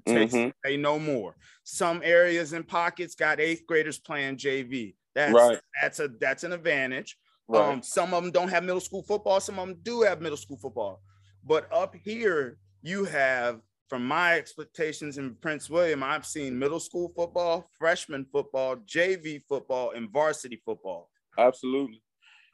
Takes 0.07 0.35
Mhm. 0.35 0.53
say 0.65 0.77
no 0.77 0.99
more. 0.99 1.37
Some 1.65 2.03
areas 2.05 2.53
and 2.53 2.67
pockets 2.67 3.15
got 3.15 3.41
eighth 3.41 3.67
graders 3.67 3.99
playing 3.99 4.37
JV. 4.37 4.97
That's 5.15 5.33
Right. 5.33 5.61
that's 5.81 6.01
a 6.01 6.09
that's 6.09 6.45
an 6.45 6.53
advantage. 6.53 7.17
Right. 7.53 7.73
Um, 7.73 7.83
some 7.83 8.15
of 8.15 8.23
them 8.23 8.33
don't 8.33 8.49
have 8.49 8.65
middle 8.65 8.81
school 8.81 9.03
football, 9.03 9.41
some 9.41 9.59
of 9.59 9.69
them 9.69 9.79
do 9.83 10.03
have 10.03 10.21
middle 10.21 10.39
school 10.39 10.57
football. 10.57 11.03
But 11.45 11.71
up 11.73 11.95
here, 12.05 12.59
you 12.83 13.05
have, 13.05 13.61
from 13.89 14.07
my 14.07 14.37
expectations 14.37 15.19
in 15.19 15.35
Prince 15.37 15.69
William, 15.69 16.03
I've 16.03 16.25
seen 16.25 16.59
middle 16.59 16.81
school 16.81 17.13
football, 17.15 17.69
freshman 17.79 18.27
football, 18.33 18.77
JV 18.77 19.43
football, 19.49 19.91
and 19.91 20.11
varsity 20.11 20.63
football. 20.65 21.11
Absolutely. 21.39 22.03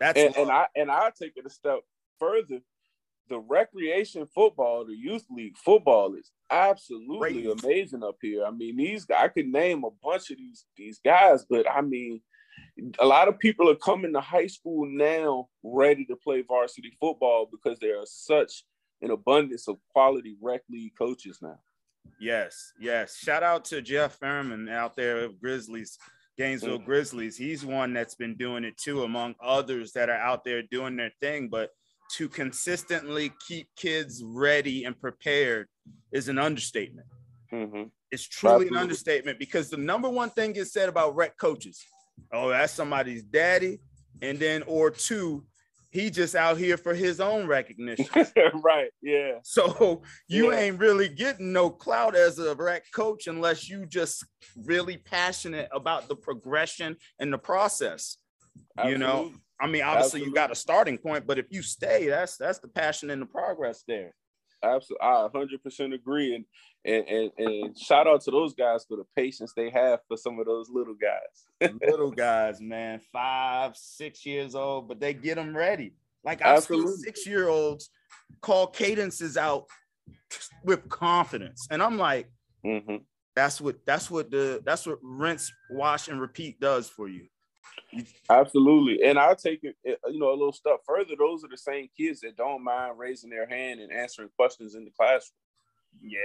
That's 0.01 0.19
and, 0.19 0.37
and. 0.37 0.51
I 0.51 0.67
and 0.77 0.91
I 0.91 1.11
take 1.21 1.33
it 1.37 1.47
a 1.47 1.51
step 1.51 1.81
further. 2.19 2.61
The 3.29 3.39
recreation 3.41 4.27
football, 4.35 4.87
the 4.87 4.95
youth 4.95 5.27
league 5.31 5.57
football 5.59 6.15
is 6.15 6.31
absolutely 6.51 7.43
Great. 7.43 7.63
amazing 7.63 8.03
up 8.03 8.17
here. 8.23 8.45
I 8.45 8.51
mean, 8.51 8.77
these 8.77 9.07
I 9.15 9.29
could 9.29 9.49
name 9.49 9.85
a 9.85 9.91
bunch 10.03 10.31
of 10.31 10.39
these 10.39 10.65
these 10.77 10.99
guys, 11.05 11.45
but 11.49 11.71
I 11.71 11.83
mean, 11.83 12.23
a 12.99 13.07
lot 13.07 13.29
of 13.29 13.39
people 13.39 13.69
are 13.69 13.77
coming 13.77 14.13
to 14.13 14.21
high 14.21 14.47
school 14.47 14.87
now 14.87 15.49
ready 15.63 16.05
to 16.07 16.17
play 16.17 16.43
varsity 16.43 16.97
football 17.01 17.49
because 17.51 17.79
there 17.79 17.99
are 17.99 18.07
such 18.07 18.65
an 19.03 19.11
abundance 19.11 19.69
of 19.69 19.77
quality 19.93 20.37
rec 20.41 20.63
league 20.71 20.93
coaches 20.97 21.39
now. 21.43 21.59
Yes, 22.21 22.73
yes. 22.81 23.17
Shout 23.17 23.43
out 23.43 23.65
to 23.67 23.83
Jeff 23.83 24.19
Fairman 24.19 24.71
out 24.71 24.97
there 24.97 25.25
of 25.25 25.41
Grizzlies, 25.41 25.99
Gainesville 26.37 26.79
Mhm. 26.81 26.85
Grizzlies. 26.85 27.37
He's 27.37 27.65
one 27.65 27.93
that's 27.93 28.15
been 28.15 28.37
doing 28.37 28.65
it 28.65 28.77
too, 28.77 29.03
among 29.03 29.35
others 29.41 29.93
that 29.93 30.09
are 30.09 30.17
out 30.17 30.45
there 30.45 30.63
doing 30.63 30.97
their 30.97 31.13
thing. 31.21 31.49
But 31.49 31.71
to 32.13 32.29
consistently 32.29 33.33
keep 33.47 33.69
kids 33.77 34.23
ready 34.25 34.85
and 34.85 34.99
prepared 34.99 35.69
is 36.13 36.29
an 36.29 36.39
understatement. 36.39 37.07
Mhm. 37.53 37.91
It's 38.11 38.23
truly 38.27 38.55
Absolutely. 38.55 38.77
an 38.77 38.83
understatement 38.83 39.39
because 39.39 39.69
the 39.69 39.77
number 39.77 40.09
one 40.09 40.31
thing 40.31 40.57
is 40.57 40.73
said 40.73 40.89
about 40.89 41.15
rec 41.15 41.37
coaches. 41.37 41.85
Oh, 42.33 42.49
that's 42.49 42.73
somebody's 42.73 43.23
daddy. 43.23 43.81
And 44.23 44.39
then, 44.39 44.63
or 44.67 44.91
two, 44.91 45.45
he 45.91 46.11
just 46.11 46.35
out 46.35 46.59
here 46.59 46.77
for 46.77 46.93
his 46.95 47.21
own 47.21 47.47
recognition. 47.47 48.07
right. 48.63 48.91
Yeah. 49.01 49.39
So 49.43 50.03
you 50.29 50.53
Yeah. 50.53 50.59
ain't 50.59 50.79
really 50.79 51.09
getting 51.09 51.53
no 51.53 51.71
clout 51.71 52.15
as 52.15 52.39
a 52.39 52.55
rec 52.55 52.85
coach 52.93 53.27
unless 53.27 53.69
you 53.69 53.87
just 53.87 54.25
really 54.57 54.99
passionate 54.99 55.69
about 55.73 56.09
the 56.09 56.17
progression 56.17 56.97
and 57.19 57.33
the 57.33 57.39
process. 57.39 58.19
You 58.85 58.99
know, 58.99 59.33
I 59.61 59.67
mean, 59.67 59.83
obviously 59.83 60.21
you 60.23 60.33
got 60.33 60.53
a 60.53 60.55
starting 60.55 60.99
point, 60.99 61.27
but 61.27 61.39
if 61.39 61.47
you 61.51 61.63
stay, 61.63 62.07
that's 62.09 62.37
that's 62.37 62.59
the 62.59 62.69
passion 62.69 63.11
and 63.11 63.21
the 63.23 63.27
progress 63.27 63.83
there. 63.89 64.13
Absolutely, 64.63 65.07
I 65.07 65.29
100% 65.33 65.95
agree, 65.95 66.35
and, 66.35 66.45
and 66.85 67.07
and 67.09 67.31
and 67.39 67.79
shout 67.79 68.07
out 68.07 68.23
to 68.23 68.31
those 68.31 68.55
guys 68.55 68.85
for 68.89 68.97
the 68.97 69.05
patience 69.15 69.53
they 69.55 69.71
have 69.71 70.01
for 70.09 70.17
some 70.17 70.39
of 70.39 70.47
those 70.47 70.69
little 70.71 70.95
guys. 70.95 71.73
Little 71.89 72.11
guys, 72.11 72.61
man, 72.61 73.01
five, 73.13 73.77
six 73.77 74.25
years 74.25 74.55
old, 74.55 74.89
but 74.89 75.01
they 75.01 75.13
get 75.15 75.37
them 75.37 75.57
ready. 75.57 75.95
Like 76.25 76.45
I've 76.45 76.65
seen 76.65 76.87
six 76.99 77.27
year 77.27 77.49
olds 77.49 77.91
call 78.41 78.67
cadences 78.69 79.37
out 79.37 79.67
with 80.65 80.89
confidence, 80.89 81.67
and 81.71 81.83
I'm 81.83 81.99
like, 81.99 82.31
Mhm. 82.65 83.05
that's 83.37 83.61
what 83.61 83.85
that's 83.87 84.11
what 84.11 84.31
the 84.31 84.61
that's 84.65 84.87
what 84.87 84.99
rinse, 85.03 85.53
wash, 85.71 86.09
and 86.09 86.21
repeat 86.21 86.59
does 86.61 86.89
for 86.89 87.09
you. 87.09 87.29
Absolutely, 88.29 89.03
and 89.03 89.19
I'll 89.19 89.37
take 89.37 89.61
it, 89.63 89.77
eh, 89.87 89.95
you 90.11 90.19
know, 90.19 90.31
a 90.31 90.37
little 90.37 90.53
step 90.53 90.81
further. 90.87 91.15
Those 91.19 91.45
are 91.45 91.49
the 91.49 91.57
same 91.57 91.89
kids 91.97 92.21
that 92.21 92.37
don't 92.37 92.63
mind 92.63 92.99
raising 92.99 93.31
their 93.31 93.49
hand 93.49 93.81
and 93.81 93.93
answering 93.93 94.29
questions 94.37 94.75
in 94.75 94.85
the 94.85 94.91
classroom. 94.91 95.39
Yeah, 96.03 96.19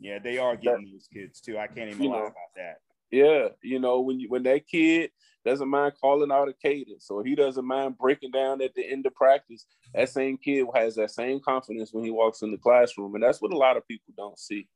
yeah, 0.00 0.18
they 0.18 0.38
are 0.38 0.56
getting 0.56 0.90
those 0.92 1.08
kids 1.12 1.40
too. 1.40 1.58
I 1.58 1.66
can't 1.66 1.90
even 1.90 2.06
lie 2.06 2.18
know. 2.18 2.26
about 2.26 2.54
that. 2.56 2.78
Yeah, 3.10 3.48
you 3.62 3.80
know, 3.80 4.00
when 4.00 4.20
you 4.20 4.28
when 4.28 4.44
that 4.44 4.68
kid 4.68 5.10
doesn't 5.44 5.68
mind 5.68 5.94
calling 6.00 6.30
out 6.30 6.48
a 6.48 6.52
cadence, 6.52 7.10
or 7.10 7.24
he 7.24 7.34
doesn't 7.34 7.64
mind 7.64 7.98
breaking 7.98 8.30
down 8.30 8.62
at 8.62 8.74
the 8.74 8.86
end 8.86 9.06
of 9.06 9.14
practice, 9.14 9.66
that 9.94 10.08
same 10.08 10.36
kid 10.36 10.66
has 10.74 10.94
that 10.94 11.10
same 11.10 11.40
confidence 11.40 11.92
when 11.92 12.04
he 12.04 12.10
walks 12.10 12.42
in 12.42 12.52
the 12.52 12.58
classroom, 12.58 13.14
and 13.14 13.24
that's 13.24 13.42
what 13.42 13.52
a 13.52 13.56
lot 13.56 13.76
of 13.76 13.86
people 13.88 14.14
don't 14.16 14.38
see. 14.38 14.68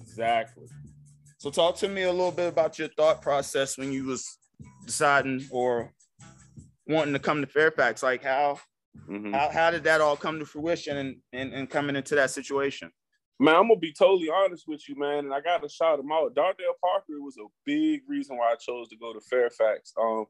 Exactly. 0.00 0.66
So 1.38 1.50
talk 1.50 1.76
to 1.76 1.88
me 1.88 2.02
a 2.02 2.12
little 2.12 2.32
bit 2.32 2.48
about 2.48 2.78
your 2.78 2.88
thought 2.88 3.22
process 3.22 3.78
when 3.78 3.92
you 3.92 4.04
was 4.04 4.38
deciding 4.84 5.46
or 5.50 5.92
wanting 6.86 7.14
to 7.14 7.18
come 7.18 7.40
to 7.40 7.46
Fairfax. 7.46 8.02
Like 8.02 8.22
how 8.22 8.58
Mhm. 9.08 9.32
how, 9.34 9.50
how 9.50 9.70
did 9.72 9.84
that 9.84 10.00
all 10.00 10.16
come 10.16 10.38
to 10.38 10.46
fruition 10.46 10.96
and, 10.96 11.16
and, 11.32 11.52
and 11.52 11.68
coming 11.68 11.96
into 11.96 12.14
that 12.14 12.30
situation? 12.30 12.92
Man, 13.40 13.56
I'm 13.56 13.66
gonna 13.68 13.80
be 13.80 13.92
totally 13.92 14.30
honest 14.30 14.68
with 14.68 14.88
you, 14.88 14.94
man, 14.96 15.24
and 15.24 15.34
I 15.34 15.40
gotta 15.40 15.68
shout 15.68 15.98
him 15.98 16.12
out. 16.12 16.34
Darnell 16.36 16.76
Parker 16.80 17.20
was 17.20 17.36
a 17.36 17.46
big 17.66 18.02
reason 18.08 18.36
why 18.36 18.52
I 18.52 18.54
chose 18.54 18.88
to 18.90 18.96
go 18.96 19.12
to 19.12 19.20
Fairfax. 19.20 19.92
Um, 20.00 20.26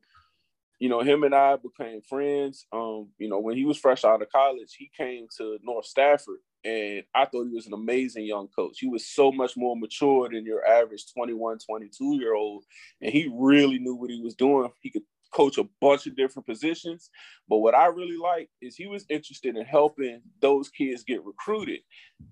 you 0.80 0.88
know, 0.88 1.00
him 1.00 1.22
and 1.24 1.34
I 1.34 1.56
became 1.56 2.00
friends. 2.00 2.66
Um, 2.72 3.10
you 3.18 3.28
know, 3.28 3.38
when 3.38 3.56
he 3.56 3.66
was 3.66 3.78
fresh 3.78 4.04
out 4.04 4.22
of 4.22 4.30
college, 4.30 4.74
he 4.78 4.90
came 4.96 5.26
to 5.36 5.58
North 5.62 5.84
Stafford, 5.84 6.38
and 6.64 7.04
I 7.14 7.26
thought 7.26 7.47
he 7.47 7.54
was 7.54 7.66
an 7.66 7.75
amazing 7.75 8.25
young 8.25 8.49
coach. 8.49 8.78
He 8.78 8.88
was 8.88 9.06
so 9.06 9.30
much 9.30 9.56
more 9.56 9.76
mature 9.76 10.28
than 10.30 10.47
your 10.47 10.66
average 10.66 11.12
21, 11.12 11.59
22 11.59 12.18
year 12.18 12.35
old, 12.35 12.64
and 13.00 13.12
he 13.12 13.30
really 13.33 13.78
knew 13.78 13.94
what 13.94 14.11
he 14.11 14.21
was 14.21 14.35
doing. 14.35 14.71
He 14.80 14.90
could 14.90 15.02
coach 15.33 15.59
a 15.59 15.68
bunch 15.80 16.06
of 16.06 16.16
different 16.16 16.47
positions, 16.47 17.11
but 17.49 17.59
what 17.59 17.75
I 17.75 17.87
really 17.87 18.16
liked 18.16 18.50
is 18.62 18.76
he 18.76 18.87
was 18.87 19.04
interested 19.11 19.56
in 19.56 19.64
helping 19.64 20.23
those 20.40 20.68
kids 20.68 21.04
get 21.04 21.25
recruited. 21.25 21.80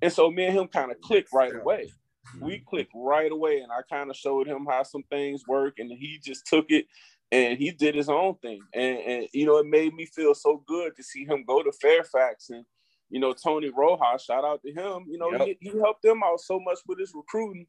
And 0.01 0.13
so 0.13 0.31
me 0.31 0.47
and 0.47 0.59
him 0.59 0.69
kind 0.69 0.91
of 0.91 1.01
clicked 1.01 1.33
right 1.33 1.55
away. 1.55 1.93
We 2.41 2.55
mm-hmm. 2.55 2.65
clicked 2.69 2.93
right 2.95 3.33
away, 3.33 3.59
and 3.59 3.73
I 3.73 3.81
kind 3.93 4.09
of 4.09 4.17
showed 4.17 4.47
him 4.47 4.67
how 4.71 4.85
some 4.85 5.03
things 5.11 5.43
work, 5.47 5.75
and 5.79 5.91
he 5.91 6.21
just 6.25 6.47
took 6.47 6.67
it 6.71 6.87
and 7.33 7.59
he 7.59 7.71
did 7.71 7.95
his 7.95 8.11
own 8.11 8.37
thing. 8.37 8.61
And, 8.75 8.99
and 8.99 9.29
you 9.33 9.47
know, 9.47 9.57
it 9.57 9.67
made 9.67 9.95
me 9.95 10.05
feel 10.05 10.35
so 10.35 10.63
good 10.69 10.95
to 10.97 11.03
see 11.03 11.25
him 11.25 11.45
go 11.47 11.63
to 11.63 11.73
Fairfax 11.73 12.51
and 12.51 12.65
you 13.13 13.21
know, 13.21 13.33
Tony 13.33 13.69
Rojas, 13.69 14.25
shout 14.25 14.45
out 14.45 14.61
to 14.63 14.73
him. 14.73 15.05
You 15.09 15.19
know, 15.19 15.31
Yep. 15.33 15.41
he, 15.61 15.71
he 15.71 15.79
helped 15.79 16.03
them 16.03 16.23
out 16.25 16.41
so 16.41 16.59
much 16.59 16.79
with 16.89 16.99
his 16.99 17.13
recruiting. 17.15 17.67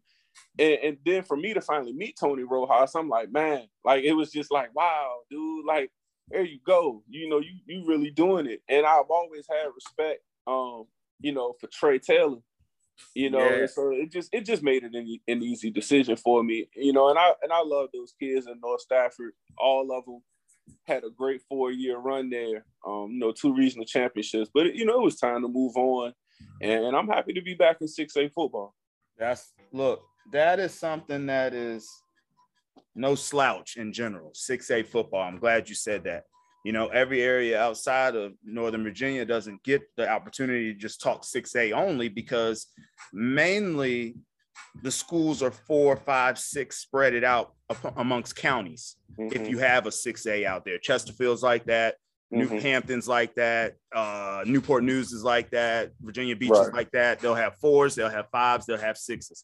And, 0.57 0.73
and 0.83 0.97
then 1.05 1.21
for 1.23 1.38
me 1.38 1.53
to 1.53 1.62
finally 1.62 1.93
meet 1.93 2.17
Tony 2.19 2.43
Rojas, 2.43 2.95
I'm 2.95 3.09
like, 3.09 3.31
man, 3.31 3.67
like 3.85 4.03
it 4.03 4.13
was 4.13 4.31
just 4.31 4.51
like, 4.51 4.73
wow, 4.73 5.17
dude, 5.29 5.65
like 5.65 5.91
there 6.29 6.43
you 6.45 6.59
go. 6.65 7.03
You 7.09 7.29
know, 7.29 7.39
you 7.39 7.51
you 7.67 7.85
really 7.85 8.09
doing 8.09 8.47
it. 8.47 8.62
And 8.69 8.85
I've 8.85 9.09
always 9.09 9.45
had 9.50 9.67
respect, 9.75 10.21
um, 10.47 10.85
you 11.19 11.33
know, 11.33 11.53
for 11.59 11.67
Trey 11.67 12.00
Taylor. 12.00 12.38
You 13.15 13.29
know, 13.31 13.50
Yeah. 13.50 13.65
so 13.65 13.89
it 13.91 14.12
just 14.12 14.29
it 14.33 14.45
just 14.45 14.63
made 14.63 14.83
it 14.83 14.95
an, 14.95 15.19
an 15.27 15.43
easy 15.43 15.69
decision 15.71 16.15
for 16.15 16.43
me. 16.43 16.69
You 16.75 16.93
know, 16.93 17.09
and 17.09 17.19
I 17.19 17.33
and 17.43 17.51
I 17.51 17.62
love 17.63 17.89
those 17.93 18.13
kids 18.19 18.47
in 18.47 18.59
North 18.62 18.81
Stafford. 18.81 19.33
All 19.57 19.91
of 19.91 20.05
them 20.05 20.21
had 20.86 21.03
a 21.03 21.10
great 21.10 21.41
four 21.48 21.72
year 21.72 21.98
run 21.98 22.29
there. 22.29 22.65
Um, 22.86 23.12
you 23.12 23.20
know, 23.20 23.32
two 23.32 23.55
regional 23.55 23.86
championships. 23.86 24.50
But 24.53 24.75
you 24.75 24.86
know, 24.86 25.00
it 25.00 25.03
was 25.03 25.17
time 25.17 25.41
to 25.41 25.48
move 25.48 25.75
on, 25.75 26.13
and, 26.62 26.86
and 26.86 26.96
I'm 26.96 27.08
happy 27.08 27.34
to 27.34 27.41
be 27.41 27.53
back 27.53 27.77
in 27.82 27.88
six 27.88 28.15
A 28.17 28.29
football. 28.29 28.75
That's 29.17 29.53
look, 29.72 30.03
that 30.32 30.60
is 30.60 30.74
something 30.74 31.25
that 31.27 31.53
is 31.53 31.89
no 32.96 33.15
slouch 33.15 33.77
in 33.77 33.91
general. 33.91 34.32
6A 34.32 34.86
football. 34.86 35.22
I'm 35.22 35.39
glad 35.39 35.70
you 35.70 35.75
said 35.75 36.03
that. 36.05 36.24
You 36.63 36.72
know, 36.72 36.88
every 36.88 37.22
area 37.22 37.62
outside 37.62 38.15
of 38.15 38.34
Northern 38.43 38.84
Virginia 38.84 39.25
doesn't 39.25 39.63
get 39.63 39.82
the 39.98 40.10
opportunity 40.10 40.74
to 40.74 40.79
just 40.79 41.01
talk 41.01 41.24
6A 41.24 41.74
only 41.74 42.08
because 42.08 42.67
mainly 43.12 44.15
the 44.81 44.91
schools 44.91 45.41
are 45.43 45.51
four, 45.51 45.95
five, 45.95 46.38
six 46.39 46.77
spread 46.77 47.13
it 47.13 47.24
out 47.24 47.53
amongst 47.95 48.36
counties. 48.36 48.95
If 49.17 49.48
you 49.48 49.60
have 49.60 49.86
a 49.86 49.89
6A 49.91 50.45
out 50.45 50.65
there, 50.65 50.77
Chesterfield's 50.77 51.43
like 51.43 51.65
that, 51.65 51.95
New 52.31 52.48
Mhm. 52.50 52.62
Hampton's 52.62 53.07
like 53.07 53.36
that. 53.36 53.75
Uh, 53.93 54.43
Newport 54.48 54.83
News 54.83 55.12
is 55.12 55.24
like 55.24 55.51
that. 55.51 55.91
Virginia 56.01 56.36
Beach 56.36 56.50
Right. 56.50 56.67
is 56.67 56.74
like 56.74 56.89
that. 56.91 57.19
They'll 57.19 57.36
have 57.36 57.57
fours, 57.57 57.93
they'll 57.95 58.10
have 58.10 58.29
fives, 58.31 58.65
they'll 58.65 58.77
have 58.77 58.98
sixes. 58.98 59.43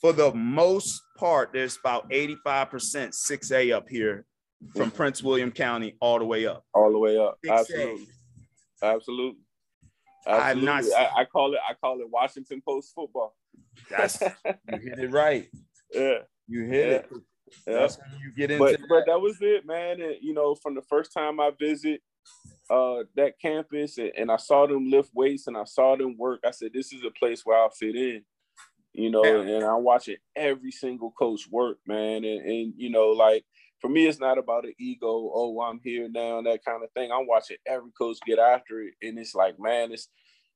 For 0.00 0.12
the 0.12 0.32
most 0.32 1.00
part, 1.16 1.52
there's 1.52 1.76
about 1.76 2.06
85% 2.12 3.14
6A 3.14 3.72
up 3.72 3.88
here 3.88 4.24
from 4.76 4.90
Mhm. 4.90 4.94
Prince 4.94 5.22
William 5.22 5.50
County 5.50 5.96
all 6.00 6.18
the 6.20 6.24
way 6.24 6.46
up. 6.46 6.64
all 6.74 6.92
the 6.92 6.98
way 6.98 7.18
up. 7.18 7.38
6A. 7.44 7.52
Absolutely, 7.52 8.06
absolutely. 8.82 9.40
Absolutely. 10.28 10.94
I, 10.94 11.10
I 11.18 11.24
call 11.24 11.54
it 11.54 11.60
I 11.68 11.74
call 11.74 12.00
it 12.00 12.08
Washington 12.10 12.60
Post 12.64 12.94
football. 12.94 13.34
That's 13.90 14.20
you 14.72 14.78
hit 14.80 14.98
it 14.98 15.10
right. 15.10 15.48
Yeah. 15.92 16.18
You 16.48 16.64
hit 16.66 16.86
Yeah. 16.88 16.94
it. 16.96 17.06
Yeah. 17.66 17.74
That's 17.74 17.98
when 17.98 18.20
you 18.20 18.32
get 18.36 18.50
into 18.50 18.64
But 18.64 18.80
but 18.88 19.06
that 19.06 19.20
was 19.20 19.36
it, 19.40 19.64
man. 19.66 20.00
And 20.00 20.16
you 20.20 20.34
know, 20.34 20.54
from 20.54 20.74
the 20.74 20.82
first 20.82 21.12
time 21.12 21.40
I 21.40 21.50
visit 21.58 22.00
uh 22.68 23.04
that 23.14 23.38
campus 23.40 23.98
and, 23.98 24.10
and 24.16 24.30
I 24.32 24.36
saw 24.36 24.66
them 24.66 24.90
lift 24.90 25.10
weights 25.14 25.46
and 25.46 25.56
I 25.56 25.64
saw 25.64 25.96
them 25.96 26.16
work, 26.18 26.40
I 26.44 26.50
said, 26.50 26.72
this 26.72 26.92
is 26.92 27.04
a 27.04 27.10
place 27.10 27.42
where 27.44 27.58
I'll 27.58 27.70
fit 27.70 27.94
in. 27.94 28.24
You 28.92 29.10
know, 29.10 29.24
Yeah. 29.24 29.56
and 29.56 29.64
I'm 29.64 29.84
watching 29.84 30.16
every 30.34 30.72
single 30.72 31.12
coach 31.12 31.46
work, 31.50 31.78
man. 31.86 32.24
And, 32.24 32.40
and 32.46 32.74
you 32.76 32.90
know, 32.90 33.10
like 33.10 33.44
for 33.80 33.88
me, 33.90 34.06
it's 34.06 34.18
not 34.18 34.38
about 34.38 34.64
an 34.64 34.72
ego, 34.78 35.06
oh, 35.34 35.60
I'm 35.60 35.80
here 35.84 36.08
now, 36.08 36.40
that 36.42 36.64
kind 36.64 36.82
of 36.82 36.90
thing. 36.92 37.12
I'm 37.12 37.26
watching 37.26 37.58
every 37.66 37.90
coach 37.92 38.16
get 38.26 38.38
after 38.38 38.80
it. 38.80 38.94
And 39.02 39.18
it's 39.18 39.34
like, 39.34 39.60
man, 39.60 39.92
it's 39.92 40.08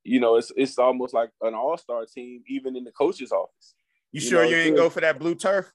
you 0.05 0.21
know, 0.21 0.37
it's 0.37 0.53
it's 0.57 0.79
almost 0.79 1.15
like 1.15 1.31
an 1.43 1.55
all-star 1.55 2.05
team, 2.07 2.43
even 2.49 2.77
in 2.77 2.85
the 2.85 2.93
coach's 2.93 3.33
office. 3.33 3.75
you 4.13 4.21
you 4.21 4.29
sure 4.29 4.43
know, 4.45 4.49
you 4.51 4.57
ain't 4.57 4.77
go 4.77 4.91
for 4.91 5.01
that 5.01 5.19
blue 5.19 5.35
turf? 5.35 5.73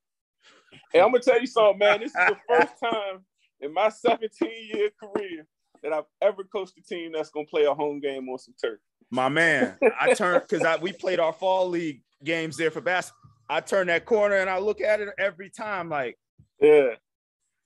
Hey, 0.91 1.00
I'm 1.00 1.12
gonna 1.12 1.20
tell 1.24 1.39
you 1.39 1.48
something, 1.48 1.77
man. 1.79 2.00
This 2.01 2.10
is 2.10 2.13
the 2.15 2.38
first 2.50 2.74
time 2.84 3.25
in 3.62 3.74
my 3.74 3.89
17 3.89 4.50
year 4.74 4.89
career 5.01 5.46
that 5.84 5.94
I've 5.94 6.05
ever 6.22 6.44
coached 6.44 6.77
a 6.77 6.82
team 6.84 7.12
that's 7.13 7.29
gonna 7.29 7.46
play 7.46 7.65
a 7.65 7.74
home 7.74 8.00
game 8.00 8.27
on 8.29 8.38
some 8.39 8.55
turf. 8.62 8.79
My 9.12 9.29
man, 9.29 9.77
I 10.00 10.13
turned 10.13 10.41
because 10.48 10.65
I 10.65 10.77
we 10.77 10.91
played 10.91 11.20
our 11.20 11.34
fall 11.34 11.70
league 11.70 12.01
games 12.24 12.58
there 12.58 12.72
for 12.72 12.82
basketball. 12.82 13.22
I 13.48 13.62
turn 13.62 13.88
that 13.88 14.05
corner 14.05 14.38
and 14.38 14.50
I 14.50 14.58
look 14.58 14.82
at 14.82 15.00
it 15.01 15.10
every 15.20 15.51
time, 15.51 15.88
like, 15.88 16.17
Yeah. 16.60 16.96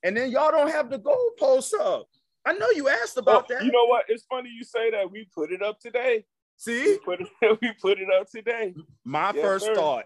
and 0.03 0.17
then 0.17 0.29
y'all 0.29 0.51
don't 0.51 0.69
have 0.69 0.89
the 0.89 0.99
goalposts 0.99 1.73
up. 1.79 2.07
I 2.45 2.51
know 2.51 2.69
you 2.71 2.89
asked 2.89 3.17
Oh, 3.17 3.21
about 3.21 3.47
that. 3.47 3.63
you 3.63 3.71
know 3.71 3.85
what? 3.85 4.03
It's 4.09 4.25
funny 4.29 4.49
you 4.49 4.65
say 4.65 4.91
that. 4.91 5.09
We 5.09 5.29
put 5.33 5.53
it 5.53 5.61
up 5.61 5.79
today. 5.79 6.25
We 6.65 6.73
See, 6.73 6.97
put 7.03 7.21
it. 7.21 7.27
We 7.61 7.71
put 7.81 7.99
it 7.99 8.07
up 8.19 8.29
today. 8.29 8.73
my 9.03 9.31
Yes, 9.33 9.43
first 9.43 9.65
sir. 9.65 9.75
thought 9.75 10.05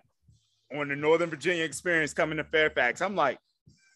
on 0.73 0.87
the 0.87 0.95
Northern 0.95 1.29
Virginia 1.29 1.63
experience 1.63 2.13
coming 2.13 2.37
to 2.37 2.43
Fairfax, 2.43 3.01
I'm 3.01 3.15
like, 3.15 3.39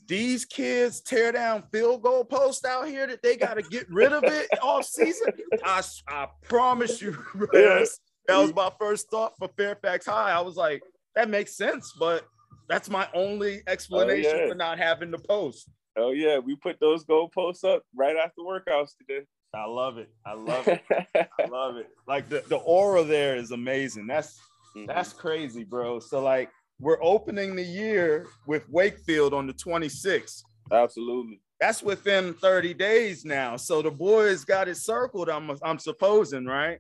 these 0.08 0.46
kids 0.46 1.02
tear 1.02 1.32
down 1.32 1.64
field 1.72 2.02
goal 2.02 2.24
posts 2.24 2.64
out 2.66 2.88
here 2.88 3.08
that 3.08 3.22
they 3.22 3.36
got 3.36 3.56
to 3.56 3.62
get 3.62 3.90
rid 3.90 4.14
of 4.14 4.24
it 4.24 4.48
off 4.62 4.86
season. 4.86 5.34
I, 5.64 5.82
I 6.08 6.28
promise 6.44 7.02
you, 7.02 7.18
Reyes, 7.36 8.00
that 8.28 8.38
was 8.38 8.54
my 8.54 8.72
first 8.80 9.10
thought 9.10 9.34
for 9.38 9.50
Fairfax 9.58 10.06
High. 10.06 10.32
I 10.32 10.42
was 10.42 10.56
like, 10.56 10.82
that 11.16 11.30
makes 11.30 11.58
sense, 11.58 11.94
but 12.00 12.26
that's 12.70 12.90
my 12.90 13.08
only 13.14 13.64
explanation 13.68 14.38
yeah. 14.38 14.48
for 14.48 14.56
not 14.56 14.78
having 14.78 15.12
the 15.12 15.20
post. 15.20 15.70
Oh 15.98 16.12
yeah, 16.12 16.38
we 16.38 16.56
put 16.56 16.80
those 16.80 17.04
goal 17.04 17.28
posts 17.30 17.64
up 17.64 17.82
right 17.96 18.16
after 18.16 18.42
workouts 18.42 18.92
today. 18.98 19.26
I 19.58 19.66
love 19.66 19.98
it. 19.98 20.10
I 20.26 20.34
love 20.34 20.68
it. 20.68 20.82
I 21.16 21.46
love 21.50 21.78
it. 21.78 21.88
Like 22.08 22.30
the, 22.30 22.44
the 22.48 22.58
aura 22.58 23.04
there 23.04 23.36
is 23.36 23.52
amazing. 23.52 24.06
That's 24.06 24.40
That's 24.86 25.14
crazy, 25.14 25.64
bro. 25.64 26.00
So 26.00 26.22
like 26.22 26.50
we're 26.80 27.02
opening 27.02 27.56
the 27.56 27.64
year 27.64 28.28
with 28.46 28.70
Wakefield 28.70 29.34
on 29.34 29.48
the 29.48 29.54
26th. 29.54 30.44
absolutely. 30.72 31.42
That's 31.60 31.82
within 31.82 32.36
30 32.36 32.76
days 32.76 33.26
now. 33.26 33.58
So 33.58 33.82
the 33.82 33.90
boys 33.90 34.46
got 34.46 34.68
it 34.68 34.78
circled. 34.78 35.28
I'm 35.28 35.58
I'm 35.64 35.80
supposing, 35.80 36.46
right? 36.46 36.78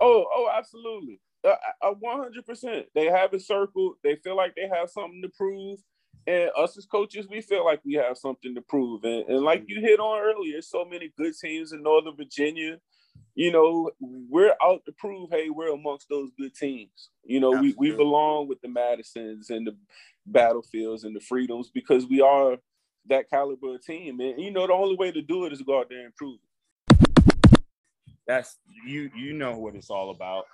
Oh, 0.00 0.24
oh, 0.32 0.48
absolutely. 0.56 1.20
Uh, 1.44 1.54
uh, 1.82 1.94
100%. 1.94 2.84
They 2.94 3.06
have 3.06 3.34
it 3.34 3.42
circled. 3.42 3.94
They 4.04 4.14
feel 4.22 4.36
like 4.36 4.54
they 4.54 4.68
have 4.72 4.90
something 4.90 5.22
to 5.22 5.28
prove. 5.36 5.80
And 6.26 6.50
us 6.56 6.78
as 6.78 6.86
coaches, 6.86 7.26
we 7.28 7.40
feel 7.40 7.64
like 7.64 7.80
we 7.84 7.94
have 7.94 8.16
something 8.16 8.54
to 8.54 8.60
prove. 8.60 9.04
And, 9.04 9.28
and 9.28 9.40
like 9.40 9.64
you 9.66 9.80
hit 9.80 9.98
on 9.98 10.20
earlier, 10.20 10.62
so 10.62 10.84
many 10.84 11.12
good 11.16 11.34
teams 11.36 11.72
in 11.72 11.82
Northern 11.82 12.16
Virginia. 12.16 12.78
You 13.34 13.50
know, 13.50 13.90
we're 14.00 14.54
out 14.62 14.84
to 14.84 14.92
prove, 14.92 15.30
hey, 15.30 15.48
we're 15.50 15.72
amongst 15.72 16.08
those 16.08 16.30
good 16.38 16.54
teams. 16.54 17.10
You 17.24 17.40
know, 17.40 17.50
we, 17.50 17.74
we 17.76 17.90
belong 17.92 18.46
with 18.46 18.60
the 18.60 18.68
Madisons 18.68 19.50
and 19.50 19.66
the 19.66 19.76
Battlefields 20.26 21.04
and 21.04 21.16
the 21.16 21.20
Freedoms 21.20 21.70
because 21.72 22.06
we 22.06 22.20
are 22.20 22.58
that 23.08 23.28
caliber 23.30 23.74
of 23.74 23.84
team. 23.84 24.20
And, 24.20 24.40
you 24.40 24.50
know, 24.50 24.66
the 24.66 24.74
only 24.74 24.96
way 24.96 25.10
to 25.12 25.22
do 25.22 25.46
it 25.46 25.52
is 25.52 25.58
to 25.58 25.64
go 25.64 25.80
out 25.80 25.88
there 25.88 26.04
and 26.04 26.14
prove 26.14 26.36
it. 26.36 26.48
That's 28.26 28.56
you 28.86 29.10
you 29.16 29.32
know 29.32 29.58
what 29.58 29.74
it's 29.74 29.90
all 29.90 30.10
about. 30.10 30.44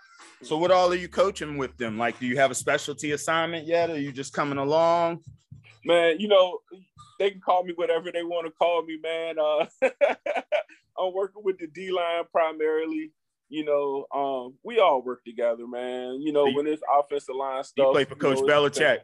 So 0.42 0.56
what 0.56 0.70
all 0.70 0.90
are 0.90 0.96
you 0.96 1.08
coaching 1.08 1.58
with 1.58 1.76
them? 1.76 1.98
Like 1.98 2.18
do 2.18 2.26
you 2.26 2.36
have 2.38 2.50
a 2.50 2.54
specialty 2.54 3.12
assignment 3.12 3.66
yet? 3.66 3.90
Or 3.90 3.94
are 3.94 3.98
you 3.98 4.10
just 4.10 4.32
coming 4.32 4.58
along? 4.58 5.20
Man, 5.84 6.18
you 6.20 6.28
know, 6.28 6.58
they 7.18 7.30
can 7.30 7.40
call 7.40 7.64
me 7.64 7.72
whatever 7.74 8.10
they 8.12 8.22
want 8.22 8.46
to 8.46 8.52
call 8.52 8.82
me, 8.84 8.98
man. 9.02 9.36
Uh, 9.38 9.66
I'm 10.98 11.12
working 11.14 11.42
with 11.44 11.58
the 11.58 11.66
D 11.66 11.90
line 11.90 12.24
primarily. 12.32 13.12
You 13.50 13.64
know, 13.64 14.06
um, 14.14 14.54
we 14.62 14.78
all 14.78 15.02
work 15.02 15.24
together, 15.24 15.66
man. 15.66 16.20
You 16.20 16.32
know, 16.32 16.46
You- 16.46 16.56
when 16.56 16.66
it's 16.66 16.82
offensive 16.92 17.34
line 17.34 17.64
stuff. 17.64 17.86
you 17.86 17.92
play 17.92 18.04
for 18.04 18.14
you 18.14 18.20
Coach 18.20 18.38
know, 18.40 18.46
Belichick. 18.46 18.98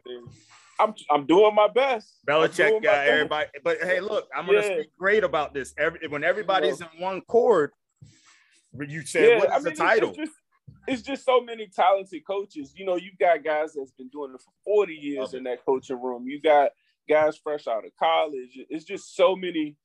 I'm 0.79 0.93
I'm 1.09 1.25
doing 1.25 1.55
my 1.55 1.67
best. 1.69 2.19
Belichick 2.27 2.83
got 2.83 3.07
everybody. 3.07 3.47
But 3.63 3.77
hey, 3.81 4.01
look, 4.01 4.27
I'm 4.35 4.45
gonna 4.45 4.61
speak 4.63 4.89
great 4.99 5.23
about 5.23 5.53
this. 5.53 5.73
Every 5.77 6.07
when 6.09 6.23
everybody's 6.23 6.81
in 6.81 6.87
one 6.99 7.21
chord, 7.21 7.71
you 8.77 9.01
said 9.05 9.29
Yeah, 9.29 9.37
what 9.39 9.45
is 9.47 9.51
I 9.51 9.55
mean, 9.55 9.63
the 9.63 9.71
it's- 9.71 9.77
title? 9.89 10.09
It's 10.09 10.17
just, 10.17 10.31
it's 10.87 11.01
just 11.01 11.25
so 11.25 11.41
many 11.41 11.67
talented 11.67 12.25
coaches. 12.25 12.73
You 12.75 12.85
know, 12.85 12.95
you've 12.95 13.17
got 13.19 13.43
guys 13.43 13.73
that's 13.73 13.91
been 13.91 14.09
doing 14.09 14.33
it 14.33 14.41
for 14.41 14.51
40 14.65 14.93
years 14.93 15.33
in 15.33 15.43
that 15.43 15.65
coaching 15.65 16.01
room. 16.01 16.27
You 16.27 16.41
got 16.41 16.71
guys 17.09 17.37
fresh 17.37 17.67
out 17.67 17.85
of 17.85 17.91
college. 17.97 18.59
It's 18.69 18.85
just 18.85 19.15
so 19.15 19.35
many, 19.35 19.75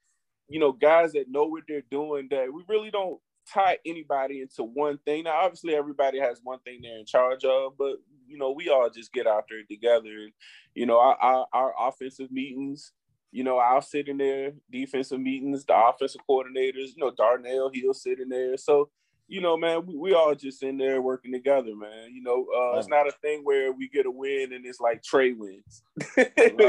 you 0.48 0.60
know, 0.60 0.72
guys 0.72 1.12
that 1.12 1.30
know 1.30 1.44
what 1.44 1.64
they're 1.68 1.82
doing 1.90 2.28
that 2.30 2.52
we 2.52 2.64
really 2.68 2.90
don't 2.90 3.20
tie 3.52 3.78
anybody 3.86 4.40
into 4.42 4.62
one 4.62 4.98
thing. 5.04 5.24
Now, 5.24 5.40
obviously, 5.42 5.74
everybody 5.74 6.18
has 6.20 6.40
one 6.42 6.60
thing 6.60 6.80
they're 6.82 6.98
in 6.98 7.06
charge 7.06 7.44
of, 7.44 7.76
but 7.78 7.96
you 8.26 8.38
know, 8.38 8.52
we 8.52 8.68
all 8.68 8.90
just 8.90 9.12
get 9.12 9.26
out 9.26 9.44
there 9.48 9.62
together. 9.68 10.10
And 10.10 10.32
you 10.74 10.86
know, 10.86 10.98
our, 10.98 11.16
our, 11.16 11.46
our 11.52 11.74
offensive 11.88 12.30
meetings. 12.30 12.92
You 13.32 13.44
know, 13.44 13.58
I'll 13.58 13.80
sit 13.80 14.08
in 14.08 14.18
there. 14.18 14.54
Defensive 14.72 15.20
meetings, 15.20 15.64
the 15.64 15.76
offensive 15.76 16.20
coordinators. 16.28 16.96
You 16.96 16.98
know, 16.98 17.12
Darnell, 17.16 17.70
he'll 17.72 17.94
sit 17.94 18.18
in 18.18 18.28
there. 18.28 18.56
So 18.56 18.90
you 19.30 19.40
know, 19.40 19.56
man, 19.56 19.86
we, 19.86 19.96
we 19.96 20.12
all 20.14 20.34
just 20.34 20.62
in 20.62 20.76
there 20.76 21.00
working 21.00 21.32
together, 21.32 21.74
man. 21.76 22.12
You 22.12 22.22
know, 22.22 22.46
uh, 22.54 22.78
it's 22.78 22.88
not 22.88 23.06
a 23.06 23.12
thing 23.22 23.42
where 23.44 23.72
we 23.72 23.88
get 23.88 24.04
a 24.04 24.10
win 24.10 24.52
and 24.52 24.66
it's 24.66 24.80
like 24.80 25.02
Trey 25.02 25.32
wins. 25.32 25.82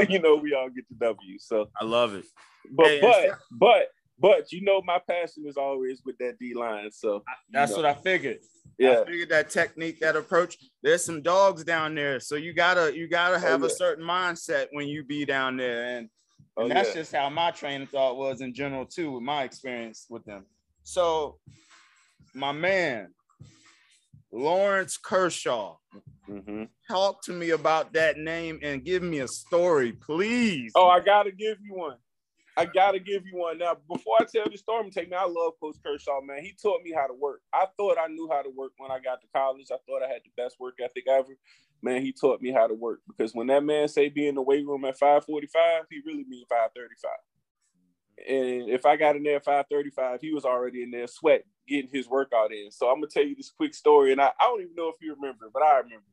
you 0.08 0.20
know, 0.20 0.36
we 0.36 0.54
all 0.54 0.70
get 0.70 0.88
the 0.88 0.94
W. 1.00 1.38
So, 1.40 1.68
I 1.80 1.84
love 1.84 2.14
it. 2.14 2.24
but 2.70 2.86
Hey, 2.86 3.00
but 3.00 3.38
but 3.50 3.88
but 4.18 4.52
you 4.52 4.62
know, 4.62 4.80
my 4.84 5.00
passion 5.06 5.44
is 5.46 5.56
always 5.56 6.02
with 6.06 6.16
that 6.18 6.38
D 6.38 6.54
line. 6.54 6.90
So 6.92 7.24
That's 7.52 7.70
you 7.72 7.78
what 7.78 7.86
I 7.86 7.94
figured. 7.94 8.38
yeah, 8.78 9.00
I 9.00 9.04
figured 9.06 9.30
that 9.30 9.50
technique, 9.50 9.98
that 10.00 10.14
approach. 10.14 10.56
There's 10.84 11.04
some 11.04 11.20
dogs 11.20 11.64
down 11.64 11.96
there, 11.96 12.20
so 12.20 12.36
you 12.36 12.54
gotta 12.54 12.96
you 12.96 13.08
gotta 13.08 13.40
have 13.40 13.64
Oh, 13.64 13.66
a 13.66 13.70
certain 13.70 14.04
mindset 14.04 14.68
when 14.70 14.86
you 14.86 15.02
be 15.04 15.24
down 15.24 15.56
there, 15.56 15.96
and, 15.98 16.08
Oh, 16.56 16.68
that's 16.68 16.90
yeah. 16.90 16.94
just 17.00 17.12
how 17.14 17.30
my 17.30 17.50
training 17.50 17.86
thought 17.88 18.16
was 18.18 18.40
in 18.42 18.52
general 18.54 18.84
too, 18.84 19.10
with 19.12 19.22
my 19.22 19.42
experience 19.42 20.06
with 20.10 20.24
them. 20.26 20.44
So, 20.82 21.38
my 22.34 22.52
man, 22.52 23.14
Lawrence 24.30 24.96
Kershaw, 24.96 25.76
Mhm. 26.28 26.70
talk 26.88 27.22
to 27.22 27.32
me 27.32 27.50
about 27.50 27.92
that 27.92 28.16
name 28.16 28.58
and 28.62 28.84
give 28.84 29.02
me 29.02 29.18
a 29.20 29.28
story, 29.28 29.92
please. 29.92 30.72
Oh, 30.74 30.88
I 30.88 31.00
gotta 31.00 31.30
give 31.32 31.60
you 31.60 31.74
one. 31.74 31.98
I 32.56 32.66
gotta 32.66 32.98
give 32.98 33.26
you 33.26 33.36
one. 33.36 33.58
Now, 33.58 33.74
before 33.74 34.16
I 34.20 34.24
tell 34.24 34.48
the 34.48 34.56
story, 34.58 34.84
I'm 34.84 34.90
taking 34.90 35.14
I 35.14 35.24
love 35.24 35.54
Coach 35.58 35.76
Kershaw, 35.82 36.20
man. 36.20 36.42
He 36.44 36.52
taught 36.52 36.82
me 36.82 36.92
how 36.92 37.06
to 37.06 37.14
work. 37.14 37.42
I 37.52 37.66
thought 37.76 37.98
I 37.98 38.08
knew 38.08 38.28
how 38.30 38.42
to 38.42 38.50
work 38.50 38.72
when 38.78 38.90
I 38.90 38.98
got 39.00 39.20
to 39.22 39.26
college. 39.34 39.70
I 39.70 39.78
thought 39.86 40.02
I 40.02 40.08
had 40.08 40.22
the 40.24 40.30
best 40.36 40.60
work 40.60 40.74
ethic 40.80 41.08
ever. 41.08 41.36
Man, 41.80 42.02
he 42.02 42.12
taught 42.12 42.40
me 42.40 42.50
how 42.52 42.66
to 42.66 42.74
work 42.74 43.00
because 43.08 43.34
when 43.34 43.48
that 43.48 43.64
man 43.64 43.88
say 43.88 44.08
be 44.08 44.28
in 44.28 44.34
the 44.34 44.42
weight 44.42 44.66
room 44.66 44.84
at 44.84 44.98
545, 44.98 45.86
he 45.90 46.00
really 46.04 46.24
mean 46.24 46.44
535. 46.48 47.10
And 48.18 48.68
if 48.68 48.86
I 48.86 48.96
got 48.96 49.16
in 49.16 49.22
there 49.22 49.36
at 49.36 49.44
535, 49.44 50.20
he 50.20 50.32
was 50.32 50.44
already 50.44 50.82
in 50.82 50.90
there 50.90 51.06
sweat 51.06 51.44
getting 51.66 51.90
his 51.92 52.08
workout 52.08 52.52
in. 52.52 52.70
So 52.70 52.88
I'm 52.88 52.96
gonna 52.96 53.08
tell 53.08 53.24
you 53.24 53.34
this 53.34 53.50
quick 53.50 53.74
story, 53.74 54.12
and 54.12 54.20
I, 54.20 54.30
I 54.38 54.44
don't 54.44 54.62
even 54.62 54.74
know 54.74 54.88
if 54.88 54.96
you 55.00 55.14
remember, 55.14 55.46
but 55.52 55.62
I 55.62 55.78
remember. 55.78 56.04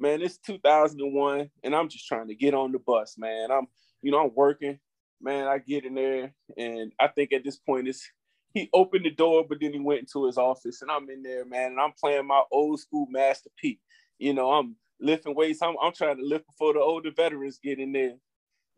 Man, 0.00 0.22
it's 0.22 0.38
2001, 0.38 1.50
and 1.64 1.74
I'm 1.74 1.88
just 1.88 2.06
trying 2.06 2.28
to 2.28 2.34
get 2.34 2.54
on 2.54 2.70
the 2.70 2.78
bus, 2.78 3.16
man. 3.18 3.50
I'm, 3.50 3.66
you 4.00 4.12
know, 4.12 4.22
I'm 4.22 4.34
working 4.34 4.78
man, 5.20 5.46
I 5.46 5.58
get 5.58 5.84
in 5.84 5.94
there, 5.94 6.32
and 6.56 6.92
I 7.00 7.08
think 7.08 7.32
at 7.32 7.44
this 7.44 7.56
point 7.56 7.88
it's 7.88 8.08
he 8.54 8.70
opened 8.72 9.04
the 9.04 9.10
door, 9.10 9.44
but 9.48 9.58
then 9.60 9.72
he 9.72 9.78
went 9.78 10.00
into 10.00 10.26
his 10.26 10.38
office, 10.38 10.80
and 10.82 10.90
I'm 10.90 11.08
in 11.10 11.22
there, 11.22 11.44
man, 11.44 11.72
and 11.72 11.80
I'm 11.80 11.92
playing 11.98 12.26
my 12.26 12.42
old 12.50 12.80
school 12.80 13.06
Master 13.10 13.50
P. 13.56 13.78
You 14.18 14.32
know, 14.34 14.50
I'm 14.52 14.76
lifting 15.00 15.34
weights. 15.34 15.62
I'm, 15.62 15.76
I'm 15.82 15.92
trying 15.92 16.16
to 16.16 16.24
lift 16.24 16.46
before 16.46 16.72
the 16.72 16.80
older 16.80 17.10
veterans 17.14 17.60
get 17.62 17.78
in 17.78 17.92
there. 17.92 18.14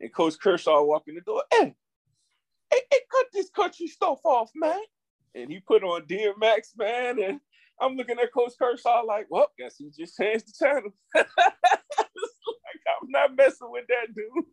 And 0.00 0.12
Coach 0.12 0.34
Kershaw 0.38 0.82
walking 0.82 1.14
the 1.14 1.20
door. 1.20 1.44
Hey, 1.50 1.74
hey, 2.70 2.80
hey, 2.90 2.98
cut 3.10 3.26
this 3.32 3.50
country 3.50 3.86
stuff 3.86 4.18
off, 4.24 4.50
man. 4.54 4.80
And 5.34 5.50
he 5.50 5.60
put 5.60 5.84
on 5.84 6.06
Max, 6.38 6.72
man, 6.76 7.22
and 7.22 7.40
I'm 7.80 7.96
looking 7.96 8.18
at 8.18 8.32
Coach 8.32 8.52
Kershaw 8.58 9.02
like, 9.02 9.26
well, 9.30 9.50
guess 9.58 9.76
he 9.78 9.90
just 9.96 10.16
changed 10.18 10.48
the 10.48 10.52
channel. 10.58 10.90
like, 11.14 11.26
I'm 12.86 13.08
not 13.08 13.36
messing 13.36 13.70
with 13.70 13.86
that 13.88 14.14
dude. 14.14 14.44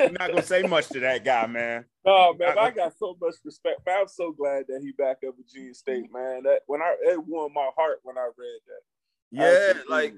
I'm 0.00 0.12
not 0.14 0.30
gonna 0.30 0.42
say 0.42 0.62
much 0.62 0.88
to 0.90 1.00
that 1.00 1.24
guy, 1.24 1.46
man. 1.46 1.84
Oh 2.10 2.34
man, 2.38 2.58
I 2.58 2.70
got 2.70 2.96
so 2.96 3.18
much 3.20 3.34
respect. 3.44 3.82
Man, 3.84 3.98
I'm 4.00 4.08
so 4.08 4.32
glad 4.32 4.64
that 4.68 4.80
he 4.80 4.92
back 4.92 5.18
up 5.28 5.34
Virginia 5.36 5.74
State, 5.74 6.10
man. 6.10 6.42
That 6.44 6.60
when 6.66 6.80
I 6.80 6.96
it 7.02 7.22
warmed 7.22 7.54
my 7.54 7.68
heart 7.76 7.98
when 8.02 8.16
I 8.16 8.30
read 8.34 8.60
that. 8.66 9.74
Yeah, 9.76 9.82
like 9.90 10.14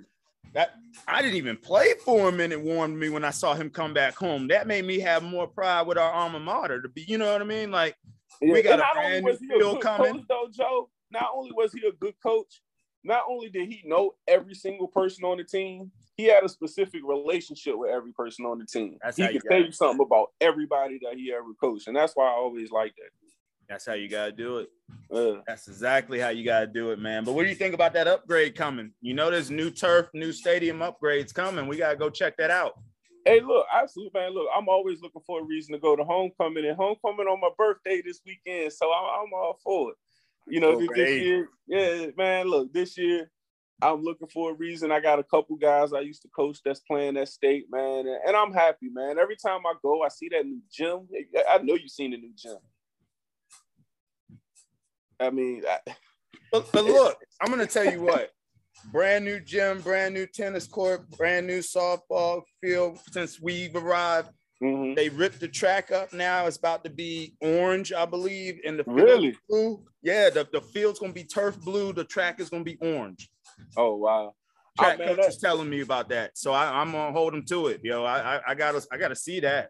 that 0.53 0.75
I 1.07 1.23
didn't 1.23 1.37
even 1.37 1.57
play 1.57 1.95
for 2.05 2.29
him, 2.29 2.41
and 2.41 2.53
it 2.53 2.61
warmed 2.61 2.99
me 2.99 3.09
when 3.09 3.25
I 3.25 3.31
saw 3.31 3.55
him 3.55 3.71
come 3.71 3.95
back 3.95 4.15
home. 4.17 4.49
That 4.49 4.67
made 4.67 4.85
me 4.85 5.01
have 5.01 5.23
more 5.23 5.47
pride 5.47 5.87
with 5.87 5.99
our 5.99 6.13
alma 6.13 6.41
mater 6.41 6.83
to 6.83 6.89
be, 6.89 7.03
you 7.03 7.19
know 7.19 7.33
what 7.33 7.41
I 7.41 7.45
mean? 7.45 7.71
Like 7.71 7.97
Yeah, 8.41 8.55
we 8.55 8.63
got 8.63 8.75
and 8.75 8.83
a 8.83 8.95
brand 8.95 9.25
new 9.25 9.31
was 9.31 9.41
he 9.41 9.49
field 9.49 9.81
coming. 9.81 10.15
coach, 10.15 10.25
though, 10.29 10.49
Joe. 10.53 10.91
Not 11.13 11.29
only 11.35 11.51
was 11.53 11.73
he 11.73 11.87
a 11.87 11.93
good 11.93 12.15
coach, 12.25 12.63
not 13.03 13.23
only 13.29 13.49
did 13.49 13.69
he 13.69 13.83
know 13.85 14.15
every 14.29 14.55
single 14.55 14.87
person 14.87 15.25
on 15.25 15.39
the 15.39 15.45
team, 15.45 15.91
he 16.17 16.27
had 16.27 16.45
a 16.45 16.49
specific 16.49 17.01
relationship 17.05 17.77
with 17.77 17.91
every 17.91 18.13
person 18.13 18.45
on 18.45 18.59
the 18.59 18.67
team. 18.67 18.99
That's 19.03 19.17
he 19.17 19.27
could 19.29 19.43
tell 19.49 19.61
you 19.61 19.73
something 19.73 20.05
about 20.05 20.29
everybody 20.41 21.01
that 21.03 21.17
he 21.17 21.33
ever 21.33 21.49
coached, 21.61 21.89
and 21.89 21.97
that's 21.97 22.13
why 22.15 22.27
I 22.27 22.33
always 22.33 22.71
liked 22.71 22.97
that. 22.97 23.11
That's 23.71 23.87
how 23.87 23.93
you 23.93 24.09
gotta 24.09 24.33
do 24.33 24.59
it. 24.59 24.69
That's 25.47 25.69
exactly 25.69 26.19
how 26.19 26.31
you 26.31 26.45
gotta 26.45 26.67
do 26.67 26.91
it, 26.91 26.99
man. 26.99 27.23
But 27.23 27.35
what 27.35 27.45
do 27.45 27.49
you 27.49 27.55
think 27.55 27.73
about 27.73 27.93
that 27.93 28.09
upgrade 28.09 28.57
coming? 28.57 28.91
You 29.01 29.15
know, 29.15 29.31
there's 29.31 29.49
new 29.49 29.71
turf, 29.71 30.09
new 30.13 30.33
stadium 30.33 30.81
upgrades 30.81 31.33
coming. 31.33 31.69
We 31.69 31.77
gotta 31.77 31.97
go 31.97 32.11
check 32.11 32.37
that 32.39 32.51
out. 32.51 32.73
Hey, 33.25 33.41
look, 33.41 33.65
absolutely, 33.73 34.19
man. 34.19 34.35
Look, 34.35 34.49
I'm 34.57 34.69
always 34.69 35.01
looking 35.01 35.23
for 35.25 35.41
a 35.41 35.45
reason 35.45 35.73
to 35.75 35.79
go 35.79 35.95
to 35.95 36.03
homecoming, 36.03 36.67
and 36.67 36.77
homecoming 36.77 37.29
on 37.29 37.41
my 37.41 37.51
birthday 37.57 38.03
this 38.05 38.21
weekend, 38.27 38.73
so 38.73 38.91
I'm, 38.93 39.05
I'm 39.05 39.33
all 39.35 39.59
for 39.63 39.93
it. 39.93 39.97
You 40.49 40.59
know, 40.59 40.77
this, 40.81 40.89
this 40.97 41.23
year, 41.23 41.49
yeah, 41.69 42.07
man. 42.17 42.49
Look, 42.49 42.73
this 42.73 42.99
year, 42.99 43.31
I'm 43.81 44.03
looking 44.03 44.29
for 44.29 44.51
a 44.51 44.55
reason. 44.55 44.91
I 44.91 44.99
got 44.99 45.21
a 45.21 45.25
couple 45.25 45.55
guys 45.57 45.93
I 45.93 46.01
used 46.01 46.23
to 46.23 46.29
coach 46.35 46.59
that's 46.65 46.81
playing 46.81 47.15
that 47.15 47.29
state, 47.29 47.67
man, 47.71 48.01
and, 48.09 48.19
and 48.27 48.37
I'm 48.37 48.53
happy, 48.53 48.89
man. 48.91 49.17
Every 49.17 49.37
time 49.37 49.61
I 49.65 49.75
go, 49.81 50.03
I 50.03 50.09
see 50.09 50.29
that 50.31 50.45
new 50.45 50.61
gym. 50.73 51.07
I 51.49 51.59
know 51.59 51.75
you've 51.75 51.91
seen 51.91 52.11
the 52.11 52.17
new 52.17 52.33
gym. 52.35 52.57
I 55.21 55.31
mean, 55.31 55.63
I, 55.69 55.79
But, 56.53 56.71
but 56.73 56.85
look, 56.85 57.19
I'm 57.41 57.51
gonna 57.51 57.67
tell 57.67 57.85
you 57.91 58.03
what. 58.03 58.31
Brand 58.93 59.25
new 59.27 59.41
gym, 59.41 59.83
brand 59.83 60.15
new 60.15 60.27
tennis 60.27 60.67
court, 60.67 61.09
brand 61.11 61.47
new 61.47 61.59
softball 61.59 62.43
field 62.63 62.99
since 63.13 63.39
we've 63.41 63.77
arrived. 63.77 64.31
mhm. 64.63 64.97
They 64.97 65.11
ripped 65.11 65.39
the 65.41 65.49
track 65.49 65.91
up 65.93 66.13
now. 66.15 66.47
It's 66.47 66.57
about 66.57 66.83
to 66.85 66.91
be 66.91 67.35
orange, 67.43 67.93
I 67.93 68.07
believe, 68.07 68.59
in 68.65 68.79
the 68.79 68.85
field 68.85 68.97
Really? 69.01 69.37
blue. 69.49 69.85
Yeah, 70.03 70.31
the, 70.31 70.49
the 70.51 70.63
field's 70.63 70.99
gonna 70.99 71.13
be 71.13 71.25
turf 71.25 71.61
blue. 71.61 71.93
The 71.93 72.05
track 72.05 72.41
is 72.41 72.49
gonna 72.49 72.65
be 72.65 72.79
orange. 72.81 73.29
oh 73.77 73.97
wow. 73.97 74.35
Oh, 74.79 74.83
Track 74.83 74.99
man, 74.99 75.09
coach 75.09 75.17
that- 75.19 75.29
is 75.29 75.39
telling 75.39 75.69
me 75.69 75.83
about 75.83 76.09
that, 76.09 76.39
so 76.39 76.53
I, 76.53 76.81
I'm 76.81 76.93
gonna 76.93 77.13
hold 77.13 77.35
him 77.35 77.45
to 77.47 77.67
it. 77.67 77.81
Yo, 77.85 78.03
I, 78.05 78.37
I, 78.37 78.41
I 78.49 78.55
gotta, 78.55 78.83
I 78.91 78.97
gotta 78.97 79.17
see 79.17 79.41
that. 79.41 79.69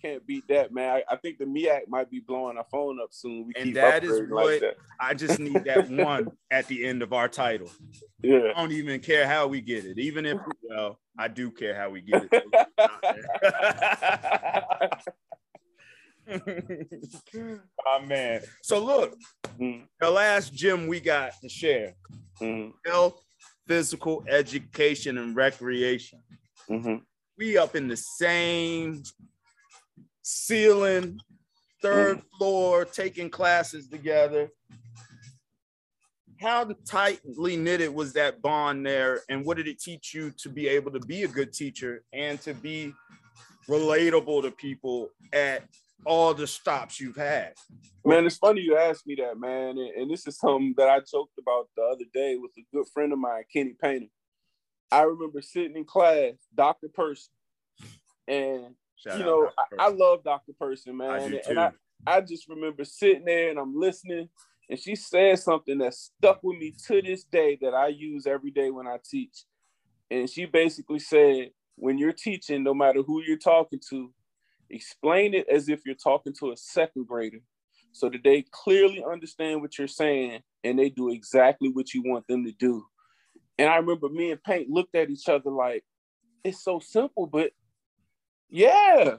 Can't 0.00 0.26
beat 0.26 0.44
that, 0.48 0.72
man. 0.72 0.90
I, 0.90 1.04
I 1.14 1.16
think 1.16 1.38
the 1.38 1.44
CIAA 1.44 1.86
might 1.88 2.10
be 2.10 2.18
blowing 2.20 2.58
our 2.58 2.66
phone 2.72 2.98
up 3.00 3.08
soon. 3.12 3.46
We 3.46 3.52
And 3.56 3.66
keep 3.66 3.74
that 3.76 4.02
is 4.04 4.20
what- 4.28 4.44
like 4.52 4.60
that. 4.60 4.76
I 5.00 5.14
just 5.14 5.38
need 5.38 5.64
that 5.64 5.88
one 5.90 6.32
at 6.50 6.66
the 6.68 6.84
end 6.84 7.02
of 7.02 7.12
our 7.12 7.28
title. 7.28 7.70
Yeah. 8.22 8.52
I 8.54 8.60
don't 8.60 8.72
even 8.72 9.00
care 9.00 9.26
how 9.26 9.46
we 9.46 9.60
get 9.60 9.84
it, 9.84 9.98
even 9.98 10.26
if 10.26 10.38
well, 10.68 10.98
I 11.18 11.28
do 11.28 11.50
care 11.50 11.74
how 11.74 11.90
we 11.90 12.00
get 12.00 12.28
it. 12.30 12.30
oh 17.86 18.00
man. 18.06 18.40
So 18.62 18.84
look, 18.84 19.16
Mhm, 19.60 19.86
the 20.00 20.10
last 20.10 20.54
gym 20.54 20.86
we 20.86 21.00
got 21.00 21.32
to 21.42 21.48
share: 21.48 21.94
mhm, 22.40 22.72
health, 22.86 23.20
physical 23.66 24.24
education, 24.28 25.18
and 25.18 25.36
recreation. 25.36 26.20
mhm. 26.68 27.02
We 27.38 27.58
up 27.58 27.74
in 27.76 27.88
the 27.88 27.96
same 27.96 29.02
ceiling, 30.22 31.20
third 31.82 32.22
floor, 32.38 32.84
taking 32.84 33.28
classes 33.28 33.88
together. 33.88 34.48
How 36.40 36.68
tightly 36.86 37.56
knitted 37.56 37.94
was 37.94 38.14
that 38.14 38.42
bond 38.42 38.84
there, 38.84 39.20
and 39.28 39.44
what 39.44 39.56
did 39.56 39.68
it 39.68 39.80
teach 39.80 40.12
you 40.12 40.32
to 40.38 40.48
be 40.48 40.66
able 40.68 40.90
to 40.92 41.00
be 41.00 41.22
a 41.22 41.28
good 41.28 41.52
teacher 41.52 42.02
and 42.12 42.40
to 42.40 42.54
be 42.54 42.92
relatable 43.68 44.42
to 44.42 44.50
people 44.50 45.10
at 45.32 45.62
all 46.04 46.34
the 46.34 46.46
stops 46.46 47.00
you've 47.00 47.16
had? 47.16 47.52
Man, 48.04 48.26
it's 48.26 48.38
funny 48.38 48.62
you 48.62 48.76
asked 48.76 49.06
me 49.06 49.14
that, 49.16 49.38
man. 49.38 49.78
And, 49.78 49.90
and 49.90 50.10
this 50.10 50.26
is 50.26 50.36
something 50.38 50.74
that 50.76 50.88
I 50.88 50.98
joked 50.98 51.38
about 51.38 51.68
the 51.76 51.82
other 51.82 52.04
day 52.12 52.36
with 52.36 52.50
a 52.58 52.64
good 52.74 52.86
friend 52.92 53.12
of 53.12 53.20
mine, 53.20 53.44
Kenny 53.52 53.76
Painter. 53.80 54.08
I 54.90 55.02
remember 55.02 55.40
sitting 55.40 55.76
in 55.76 55.84
class, 55.84 56.34
Dr. 56.54 56.88
Person, 56.88 57.32
and 58.26 58.74
Shout 59.02 59.18
you 59.18 59.24
know, 59.24 59.50
I, 59.78 59.86
I 59.86 59.88
love 59.88 60.22
Dr. 60.22 60.52
Person, 60.52 60.96
man. 60.96 61.10
I 61.10 61.18
and. 61.48 61.60
I, 61.60 61.70
I 62.06 62.20
just 62.20 62.48
remember 62.48 62.84
sitting 62.84 63.24
there 63.24 63.50
and 63.50 63.58
I'm 63.58 63.78
listening, 63.78 64.28
and 64.68 64.78
she 64.78 64.96
said 64.96 65.38
something 65.38 65.78
that 65.78 65.94
stuck 65.94 66.40
with 66.42 66.58
me 66.58 66.74
to 66.86 67.00
this 67.00 67.24
day 67.24 67.58
that 67.62 67.74
I 67.74 67.88
use 67.88 68.26
every 68.26 68.50
day 68.50 68.70
when 68.70 68.86
I 68.86 68.96
teach. 69.08 69.44
And 70.10 70.28
she 70.28 70.44
basically 70.46 70.98
said, 70.98 71.50
when 71.76 71.98
you're 71.98 72.12
teaching, 72.12 72.62
no 72.62 72.74
matter 72.74 73.02
who 73.02 73.22
you're 73.22 73.38
talking 73.38 73.80
to, 73.90 74.12
explain 74.68 75.34
it 75.34 75.46
as 75.48 75.68
if 75.68 75.80
you're 75.86 75.94
talking 75.94 76.34
to 76.40 76.52
a 76.52 76.56
second 76.56 77.06
grader 77.06 77.40
so 77.92 78.08
that 78.08 78.24
they 78.24 78.44
clearly 78.50 79.04
understand 79.04 79.60
what 79.60 79.78
you're 79.78 79.86
saying 79.86 80.40
and 80.64 80.78
they 80.78 80.88
do 80.88 81.10
exactly 81.10 81.68
what 81.68 81.94
you 81.94 82.02
want 82.04 82.26
them 82.26 82.44
to 82.44 82.52
do. 82.52 82.84
And 83.58 83.68
I 83.68 83.76
remember 83.76 84.08
me 84.08 84.30
and 84.30 84.42
Paint 84.42 84.70
looked 84.70 84.94
at 84.94 85.10
each 85.10 85.28
other 85.28 85.50
like, 85.50 85.84
it's 86.42 86.64
so 86.64 86.80
simple, 86.80 87.26
but 87.26 87.52
yeah. 88.52 89.14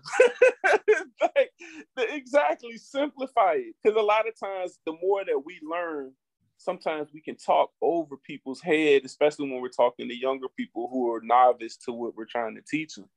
like, 1.22 1.52
exactly. 1.98 2.78
Simplify 2.78 3.54
it. 3.54 3.76
Because 3.82 3.98
a 3.98 4.02
lot 4.02 4.28
of 4.28 4.40
times, 4.40 4.78
the 4.86 4.94
more 5.02 5.26
that 5.26 5.42
we 5.44 5.60
learn, 5.68 6.14
sometimes 6.58 7.10
we 7.14 7.22
can 7.22 7.36
talk 7.36 7.72
over 7.82 8.16
people's 8.18 8.62
head, 8.62 9.02
especially 9.06 9.50
when 9.50 9.60
we're 9.60 9.70
talking 9.70 10.08
to 10.08 10.16
younger 10.16 10.48
people 10.56 10.88
who 10.92 11.12
are 11.12 11.22
novice 11.22 11.78
to 11.78 11.92
what 11.92 12.16
we're 12.16 12.26
trying 12.26 12.56
to 12.56 12.62
teach 12.62 12.96
them. 12.96 13.10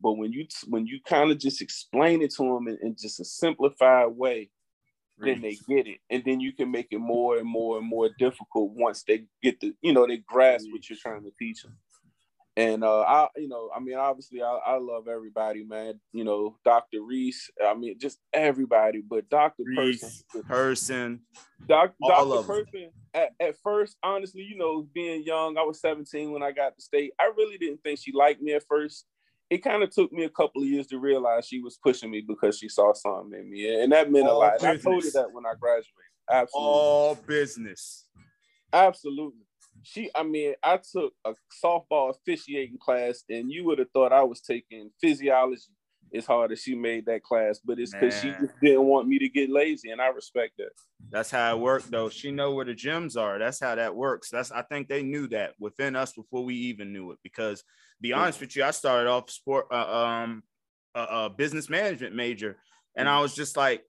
But 0.00 0.12
when 0.12 0.32
you 0.32 0.46
when 0.66 0.86
you 0.86 0.98
kind 1.06 1.30
of 1.30 1.38
just 1.38 1.60
explain 1.60 2.22
it 2.22 2.32
to 2.36 2.42
them 2.42 2.68
in, 2.68 2.78
in 2.82 2.96
just 2.98 3.20
a 3.20 3.24
simplified 3.24 4.08
way, 4.08 4.50
then 5.18 5.42
they 5.42 5.58
get 5.68 5.86
it, 5.86 5.98
and 6.08 6.22
then 6.24 6.40
you 6.40 6.54
can 6.54 6.70
make 6.70 6.88
it 6.90 6.98
more 6.98 7.36
and 7.36 7.46
more 7.46 7.76
and 7.76 7.86
more 7.86 8.08
difficult 8.18 8.72
once 8.72 9.02
they 9.02 9.26
get 9.42 9.60
the 9.60 9.74
you 9.82 9.92
know 9.92 10.06
they 10.06 10.16
grasp 10.16 10.66
what 10.72 10.88
you're 10.88 10.98
trying 10.98 11.22
to 11.24 11.30
teach 11.38 11.62
them. 11.62 11.76
And 12.56 12.82
uh, 12.82 13.00
I, 13.02 13.28
you 13.36 13.48
know, 13.48 13.70
I 13.74 13.80
mean, 13.80 13.96
obviously, 13.96 14.42
I, 14.42 14.58
I 14.66 14.78
love 14.78 15.06
everybody, 15.08 15.64
man. 15.64 16.00
You 16.12 16.24
know, 16.24 16.56
Dr. 16.64 17.02
Reese. 17.02 17.50
I 17.64 17.74
mean, 17.74 17.98
just 17.98 18.18
everybody, 18.32 19.02
but 19.08 19.28
Dr. 19.30 19.62
Reese, 19.64 20.24
Person, 20.32 20.42
Person, 20.48 21.20
Doc, 21.66 21.94
all 22.02 22.28
Dr. 22.28 22.46
Person. 22.46 22.90
At, 23.14 23.30
at 23.40 23.56
first, 23.62 23.96
honestly, 24.02 24.42
you 24.42 24.56
know, 24.56 24.86
being 24.92 25.22
young, 25.22 25.56
I 25.58 25.62
was 25.62 25.80
17 25.80 26.32
when 26.32 26.42
I 26.42 26.50
got 26.50 26.74
to 26.74 26.82
state. 26.82 27.12
I 27.20 27.30
really 27.36 27.56
didn't 27.56 27.82
think 27.82 28.00
she 28.00 28.12
liked 28.12 28.42
me 28.42 28.52
at 28.52 28.64
first. 28.68 29.06
It 29.48 29.58
kind 29.58 29.82
of 29.82 29.90
took 29.90 30.12
me 30.12 30.24
a 30.24 30.30
couple 30.30 30.62
of 30.62 30.68
years 30.68 30.86
to 30.88 30.98
realize 30.98 31.46
she 31.46 31.60
was 31.60 31.78
pushing 31.82 32.10
me 32.10 32.24
because 32.26 32.58
she 32.58 32.68
saw 32.68 32.92
something 32.92 33.38
in 33.38 33.50
me, 33.50 33.82
and 33.82 33.92
that 33.92 34.10
meant 34.10 34.26
a 34.26 34.32
lot. 34.32 34.62
I 34.62 34.76
told 34.76 35.04
her 35.04 35.10
that 35.10 35.32
when 35.32 35.46
I 35.46 35.54
graduated. 35.58 35.86
Absolutely. 36.30 36.68
all 36.68 37.14
business. 37.26 38.06
Absolutely. 38.72 39.42
She, 39.82 40.10
I 40.14 40.22
mean, 40.22 40.54
I 40.62 40.78
took 40.78 41.12
a 41.24 41.34
softball 41.64 42.14
officiating 42.14 42.78
class, 42.78 43.24
and 43.28 43.50
you 43.50 43.64
would 43.64 43.78
have 43.78 43.90
thought 43.92 44.12
I 44.12 44.22
was 44.22 44.40
taking 44.40 44.90
physiology 45.00 45.62
as 46.14 46.26
hard 46.26 46.50
as 46.52 46.60
she 46.60 46.74
made 46.74 47.06
that 47.06 47.22
class, 47.22 47.60
but 47.64 47.78
it's 47.78 47.92
because 47.92 48.20
she 48.20 48.30
just 48.30 48.52
didn't 48.60 48.84
want 48.84 49.06
me 49.06 49.18
to 49.18 49.28
get 49.28 49.48
lazy, 49.48 49.90
and 49.90 50.00
I 50.00 50.08
respect 50.08 50.54
that. 50.58 50.70
That's 51.08 51.30
how 51.30 51.56
it 51.56 51.60
worked, 51.60 51.90
though. 51.90 52.08
She 52.08 52.32
know 52.32 52.52
where 52.52 52.64
the 52.64 52.74
gyms 52.74 53.16
are. 53.16 53.38
That's 53.38 53.60
how 53.60 53.74
that 53.74 53.94
works. 53.94 54.28
That's 54.28 54.50
I 54.50 54.62
think 54.62 54.88
they 54.88 55.02
knew 55.02 55.28
that 55.28 55.54
within 55.58 55.96
us 55.96 56.12
before 56.12 56.44
we 56.44 56.54
even 56.54 56.92
knew 56.92 57.12
it. 57.12 57.18
Because 57.22 57.62
be 58.00 58.12
honest 58.12 58.40
with 58.40 58.56
you, 58.56 58.64
I 58.64 58.72
started 58.72 59.08
off 59.08 59.30
sport, 59.30 59.66
uh, 59.70 60.04
um, 60.04 60.42
a, 60.94 61.00
a 61.00 61.30
business 61.30 61.68
management 61.70 62.14
major, 62.14 62.56
and 62.96 63.08
I 63.08 63.20
was 63.20 63.34
just 63.34 63.56
like, 63.56 63.84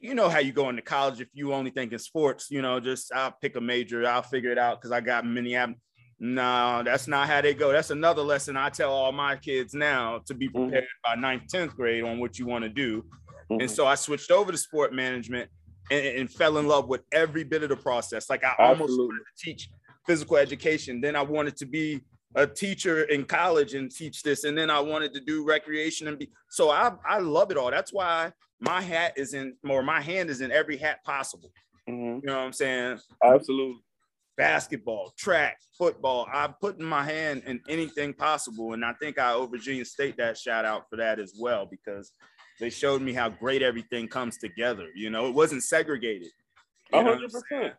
you 0.00 0.14
know 0.14 0.28
how 0.28 0.38
you 0.38 0.52
go 0.52 0.68
into 0.68 0.82
college 0.82 1.20
if 1.20 1.28
you 1.32 1.52
only 1.52 1.70
think 1.70 1.92
in 1.92 1.98
sports. 1.98 2.50
You 2.50 2.62
know, 2.62 2.80
just 2.80 3.12
I'll 3.14 3.32
pick 3.40 3.56
a 3.56 3.60
major, 3.60 4.06
I'll 4.06 4.22
figure 4.22 4.50
it 4.50 4.58
out 4.58 4.80
because 4.80 4.92
I 4.92 5.00
got 5.00 5.26
Minneapolis. 5.26 5.78
No, 6.22 6.82
that's 6.84 7.08
not 7.08 7.28
how 7.28 7.40
they 7.40 7.54
go. 7.54 7.72
That's 7.72 7.90
another 7.90 8.20
lesson 8.20 8.54
I 8.56 8.68
tell 8.68 8.92
all 8.92 9.10
my 9.10 9.36
kids 9.36 9.72
now 9.72 10.20
to 10.26 10.34
be 10.34 10.50
prepared 10.50 10.84
by 11.02 11.14
ninth, 11.14 11.44
10th 11.50 11.74
grade 11.74 12.04
on 12.04 12.20
what 12.20 12.38
you 12.38 12.46
want 12.46 12.62
to 12.62 12.68
do. 12.68 13.04
Mhm. 13.50 13.62
And 13.62 13.70
so 13.70 13.86
I 13.86 13.94
switched 13.94 14.30
over 14.30 14.52
to 14.52 14.58
sport 14.58 14.92
management 14.92 15.50
and, 15.90 16.06
and 16.06 16.30
fell 16.30 16.58
in 16.58 16.68
love 16.68 16.88
with 16.88 17.02
every 17.12 17.42
bit 17.42 17.62
of 17.62 17.70
the 17.70 17.76
process. 17.76 18.28
Like 18.28 18.44
I 18.44 18.54
almost 18.58 18.98
wanted 18.98 19.20
to 19.20 19.44
teach 19.44 19.70
physical 20.06 20.36
education. 20.36 21.00
Then 21.00 21.16
I 21.16 21.22
wanted 21.22 21.56
to 21.56 21.66
be 21.66 22.02
a 22.34 22.46
teacher 22.46 23.04
in 23.04 23.24
college 23.24 23.74
and 23.74 23.90
teach 23.90 24.22
this. 24.22 24.44
And 24.44 24.56
then 24.56 24.68
I 24.68 24.78
wanted 24.78 25.14
to 25.14 25.20
do 25.20 25.44
recreation 25.44 26.06
and 26.06 26.18
be 26.18 26.30
so 26.50 26.70
I, 26.70 26.92
I 27.08 27.18
love 27.18 27.50
it 27.50 27.56
all. 27.56 27.70
That's 27.70 27.92
why 27.92 28.32
my 28.60 28.80
hat 28.80 29.14
is 29.16 29.34
in 29.34 29.56
or 29.68 29.82
my 29.82 30.00
hand 30.00 30.30
is 30.30 30.40
in 30.40 30.52
every 30.52 30.76
hat 30.76 31.02
possible. 31.04 31.50
Mhm. 31.88 32.20
You 32.22 32.26
know 32.26 32.36
what 32.38 32.44
I'm 32.44 32.52
saying? 32.52 33.00
Absolutely. 33.24 33.82
Basketball, 34.36 35.12
track, 35.18 35.58
football. 35.76 36.26
I'm 36.32 36.54
putting 36.54 36.84
my 36.84 37.04
hand 37.04 37.42
in 37.46 37.60
anything 37.68 38.14
possible. 38.14 38.72
And 38.72 38.84
I 38.84 38.92
think 38.94 39.18
I 39.18 39.32
owe 39.32 39.46
Virginia 39.46 39.84
State 39.84 40.16
that 40.16 40.38
shout 40.38 40.64
out 40.64 40.88
for 40.88 40.96
that 40.96 41.18
as 41.18 41.34
well, 41.38 41.66
because 41.66 42.12
they 42.58 42.70
showed 42.70 43.02
me 43.02 43.12
how 43.12 43.28
great 43.28 43.62
everything 43.62 44.08
comes 44.08 44.38
together. 44.38 44.88
You 44.94 45.10
know, 45.10 45.26
it 45.26 45.34
wasn't 45.34 45.62
segregated. 45.64 46.28
A 46.92 46.98
You 46.98 47.02
know 47.04 47.10
what 47.10 47.14
hundred 47.20 47.24
I'm 47.24 47.30
saying? 47.30 47.42
percent. 47.60 47.74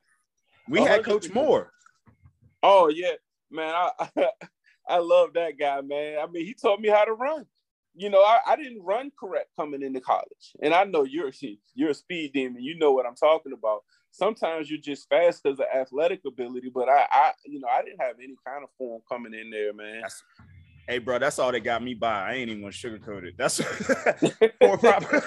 We 0.70 0.82
had 0.82 1.04
Coach. 1.04 1.32
Moore. 1.34 1.72
Oh 2.64 2.90
yeah, 2.90 3.14
man. 3.50 3.74
I 3.74 4.10
I 4.88 4.98
love 4.98 5.34
that 5.34 5.58
guy, 5.58 5.82
man. 5.82 6.20
I 6.20 6.28
mean, 6.28 6.46
he 6.46 6.54
taught 6.54 6.80
me 6.82 6.90
how 6.90 7.06
to 7.06 7.14
run. 7.14 7.46
You 7.94 8.10
know, 8.10 8.22
I, 8.22 8.40
I 8.48 8.56
didn't 8.56 8.82
run 8.84 9.12
correct 9.20 9.50
coming 9.58 9.82
into 9.82 10.00
college, 10.02 10.56
and 10.62 10.74
I 10.74 10.84
know 10.86 11.04
you're 11.04 11.32
you're 11.76 11.90
a 11.90 11.94
speed 11.94 12.34
demon. 12.34 12.64
You 12.64 12.78
know 12.78 12.92
what 12.92 13.06
I'm 13.06 13.16
talking 13.16 13.54
about. 13.54 13.82
Sometimes 14.12 14.70
you're 14.70 14.80
just 14.80 15.08
fast 15.08 15.42
because 15.44 15.60
of 15.60 15.66
athletic 15.74 16.22
ability, 16.28 16.70
but 16.74 16.90
I, 16.90 17.08
I, 17.10 17.32
you 17.46 17.62
know, 17.62 17.70
I 17.70 17.82
didn't 17.82 18.02
have 18.02 18.18
any 18.22 18.36
kind 18.46 18.62
of 18.64 18.70
form 18.78 19.02
coming 19.10 19.34
in 19.34 19.50
there, 19.50 19.74
man. 19.74 20.02
That's, 20.02 20.22
hey, 20.90 20.98
bro, 20.98 21.18
that's 21.18 21.40
all 21.40 21.52
they 21.52 21.62
got 21.62 21.82
me 21.82 21.94
by. 21.94 22.30
I 22.30 22.34
ain't 22.34 22.50
even 22.50 22.62
gonna 22.62 22.74
sugarcoat 22.74 23.24
it. 23.24 23.36
That's 23.38 23.62
proper, 24.82 25.24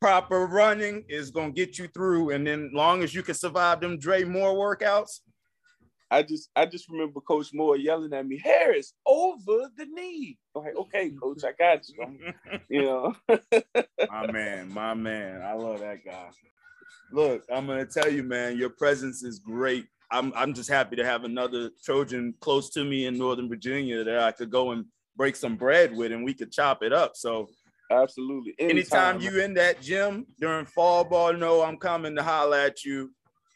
proper 0.00 0.46
running 0.46 1.04
is 1.08 1.30
gonna 1.30 1.52
get 1.52 1.78
you 1.78 1.88
through, 1.88 2.30
and 2.30 2.46
then 2.46 2.70
long 2.72 3.02
as 3.02 3.14
you 3.14 3.22
can 3.22 3.34
survive 3.34 3.80
them 3.80 3.98
Dre 3.98 4.24
Moore 4.24 4.54
workouts, 4.54 5.20
I 6.14 6.22
just 6.22 6.48
I 6.54 6.64
just 6.64 6.88
remember 6.88 7.20
Coach 7.20 7.48
Moore 7.52 7.76
yelling 7.76 8.12
at 8.12 8.24
me, 8.24 8.38
Harris, 8.38 8.92
over 9.04 9.68
the 9.76 9.84
knee. 9.86 10.38
I'm 10.54 10.62
like, 10.62 10.76
okay, 10.76 11.10
coach, 11.10 11.42
I 11.42 11.50
got 11.52 11.88
you. 11.88 12.32
you 12.68 12.82
know. 12.82 13.14
my 14.08 14.30
man, 14.30 14.72
my 14.72 14.94
man. 14.94 15.42
I 15.42 15.54
love 15.54 15.80
that 15.80 16.04
guy. 16.04 16.30
Look, 17.10 17.42
I'm 17.52 17.66
gonna 17.66 17.84
tell 17.84 18.08
you, 18.08 18.22
man, 18.22 18.56
your 18.56 18.70
presence 18.70 19.24
is 19.24 19.40
great. 19.40 19.86
I'm 20.12 20.32
I'm 20.36 20.54
just 20.54 20.70
happy 20.70 20.94
to 20.94 21.04
have 21.04 21.24
another 21.24 21.70
Trojan 21.84 22.32
close 22.40 22.70
to 22.70 22.84
me 22.84 23.06
in 23.06 23.18
Northern 23.18 23.48
Virginia 23.48 24.04
that 24.04 24.20
I 24.20 24.30
could 24.30 24.50
go 24.50 24.70
and 24.70 24.84
break 25.16 25.34
some 25.34 25.56
bread 25.56 25.96
with 25.96 26.12
and 26.12 26.24
we 26.24 26.32
could 26.32 26.52
chop 26.52 26.84
it 26.84 26.92
up. 26.92 27.16
So 27.16 27.48
absolutely. 27.90 28.54
Anytime, 28.60 29.16
Anytime 29.16 29.20
you 29.20 29.42
in 29.42 29.54
that 29.54 29.82
gym 29.82 30.26
during 30.38 30.66
fall 30.66 31.02
ball, 31.02 31.32
no, 31.32 31.62
I'm 31.62 31.76
coming 31.76 32.14
to 32.14 32.22
holler 32.22 32.58
at 32.58 32.84
you 32.84 33.10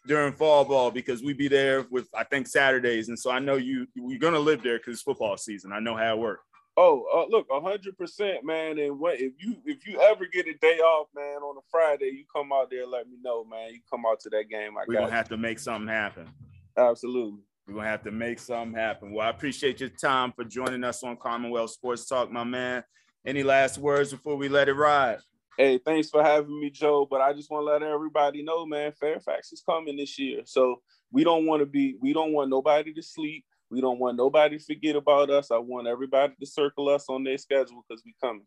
during 0.08 0.32
fall 0.32 0.64
ball 0.64 0.90
because 0.90 1.22
we 1.22 1.34
be 1.34 1.46
there 1.46 1.86
with 1.90 2.08
I 2.14 2.24
think 2.24 2.48
Saturdays, 2.48 3.08
and 3.08 3.18
so 3.18 3.30
I 3.30 3.38
know 3.38 3.56
you 3.56 3.86
you're 3.94 4.18
gonna 4.18 4.38
live 4.38 4.62
there 4.62 4.78
because 4.78 4.94
it's 4.94 5.02
football 5.02 5.36
season. 5.36 5.72
I 5.72 5.78
know 5.78 5.96
how 5.96 6.14
it 6.14 6.18
works. 6.18 6.42
Oh, 6.76 7.04
uh, 7.12 7.26
look, 7.28 7.46
hundred 7.50 7.96
percent, 7.98 8.44
man. 8.44 8.78
And 8.78 8.98
what 8.98 9.20
if 9.20 9.32
you 9.38 9.56
if 9.64 9.86
you 9.86 10.00
ever 10.00 10.26
get 10.26 10.48
a 10.48 10.54
day 10.54 10.78
off, 10.78 11.08
man, 11.14 11.42
on 11.42 11.56
a 11.56 11.60
Friday, 11.70 12.06
you 12.06 12.24
come 12.34 12.52
out 12.52 12.70
there, 12.70 12.86
let 12.86 13.08
me 13.08 13.16
know, 13.22 13.44
man. 13.44 13.70
You 13.72 13.80
come 13.90 14.04
out 14.06 14.20
to 14.20 14.30
that 14.30 14.48
game. 14.48 14.78
I 14.78 14.84
we're 14.88 14.94
gonna 14.94 15.06
you. 15.06 15.12
have 15.12 15.28
to 15.28 15.36
make 15.36 15.58
something 15.58 15.88
happen. 15.88 16.28
Absolutely. 16.76 17.40
We're 17.66 17.74
gonna 17.74 17.88
have 17.88 18.04
to 18.04 18.10
make 18.10 18.38
something 18.38 18.74
happen. 18.74 19.12
Well, 19.12 19.26
I 19.26 19.30
appreciate 19.30 19.80
your 19.80 19.90
time 19.90 20.32
for 20.32 20.44
joining 20.44 20.84
us 20.84 21.02
on 21.02 21.16
Commonwealth 21.18 21.70
Sports 21.70 22.06
Talk, 22.06 22.32
my 22.32 22.44
man. 22.44 22.82
Any 23.26 23.42
last 23.42 23.76
words 23.76 24.10
before 24.10 24.36
we 24.36 24.48
let 24.48 24.68
it 24.68 24.74
ride? 24.74 25.18
Hey, 25.58 25.80
thanks 25.84 26.08
for 26.08 26.22
having 26.22 26.60
me, 26.60 26.70
Joe. 26.70 27.04
But 27.10 27.20
I 27.20 27.32
just 27.32 27.50
want 27.50 27.66
to 27.66 27.72
let 27.72 27.82
everybody 27.82 28.44
know, 28.44 28.64
man, 28.64 28.92
Fairfax 28.92 29.52
is 29.52 29.60
coming 29.60 29.96
this 29.96 30.16
year. 30.16 30.42
So 30.44 30.82
we 31.10 31.24
don't 31.24 31.46
want 31.46 31.60
to 31.60 31.66
be, 31.66 31.96
we 32.00 32.12
don't 32.12 32.32
want 32.32 32.48
nobody 32.48 32.94
to 32.94 33.02
sleep. 33.02 33.44
We 33.68 33.80
don't 33.80 33.98
want 33.98 34.16
nobody 34.16 34.56
to 34.56 34.64
forget 34.64 34.94
about 34.94 35.30
us. 35.30 35.50
I 35.50 35.58
want 35.58 35.88
everybody 35.88 36.34
to 36.38 36.46
circle 36.46 36.88
us 36.88 37.06
on 37.08 37.24
their 37.24 37.38
schedule 37.38 37.84
because 37.86 38.04
we 38.04 38.14
coming. 38.22 38.46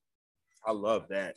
I 0.66 0.72
love 0.72 1.10
that. 1.10 1.36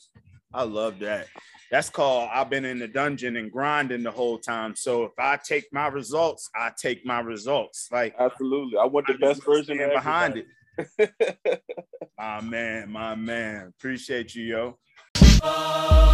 I 0.53 0.63
love 0.63 1.01
that. 1.01 1.27
That's 1.73 1.91
called 1.91 2.31
I've 2.33 2.51
been 2.51 2.65
in 2.65 2.79
the 2.79 2.87
dungeon 2.87 3.37
and 3.37 3.51
grinding 3.51 4.05
the 4.05 4.13
whole 4.13 4.39
time. 4.39 4.77
So 4.77 5.03
if 5.03 5.13
I 5.19 5.37
take 5.37 5.73
my 5.73 5.89
results, 5.89 6.49
I 6.55 6.71
take 6.81 7.05
my 7.05 7.19
results. 7.19 7.89
Like 7.91 8.15
absolutely. 8.17 8.79
I 8.79 8.85
want 8.85 9.09
the 9.09 9.15
I 9.15 9.17
best 9.17 9.45
version 9.45 9.79
behind 9.79 10.37
it. 10.37 11.63
my 12.19 12.41
man, 12.43 12.93
my 12.93 13.17
man. 13.17 13.73
Appreciate 13.77 14.37
you, 14.37 14.45
yo. 14.45 14.79
Oh. 15.21 16.14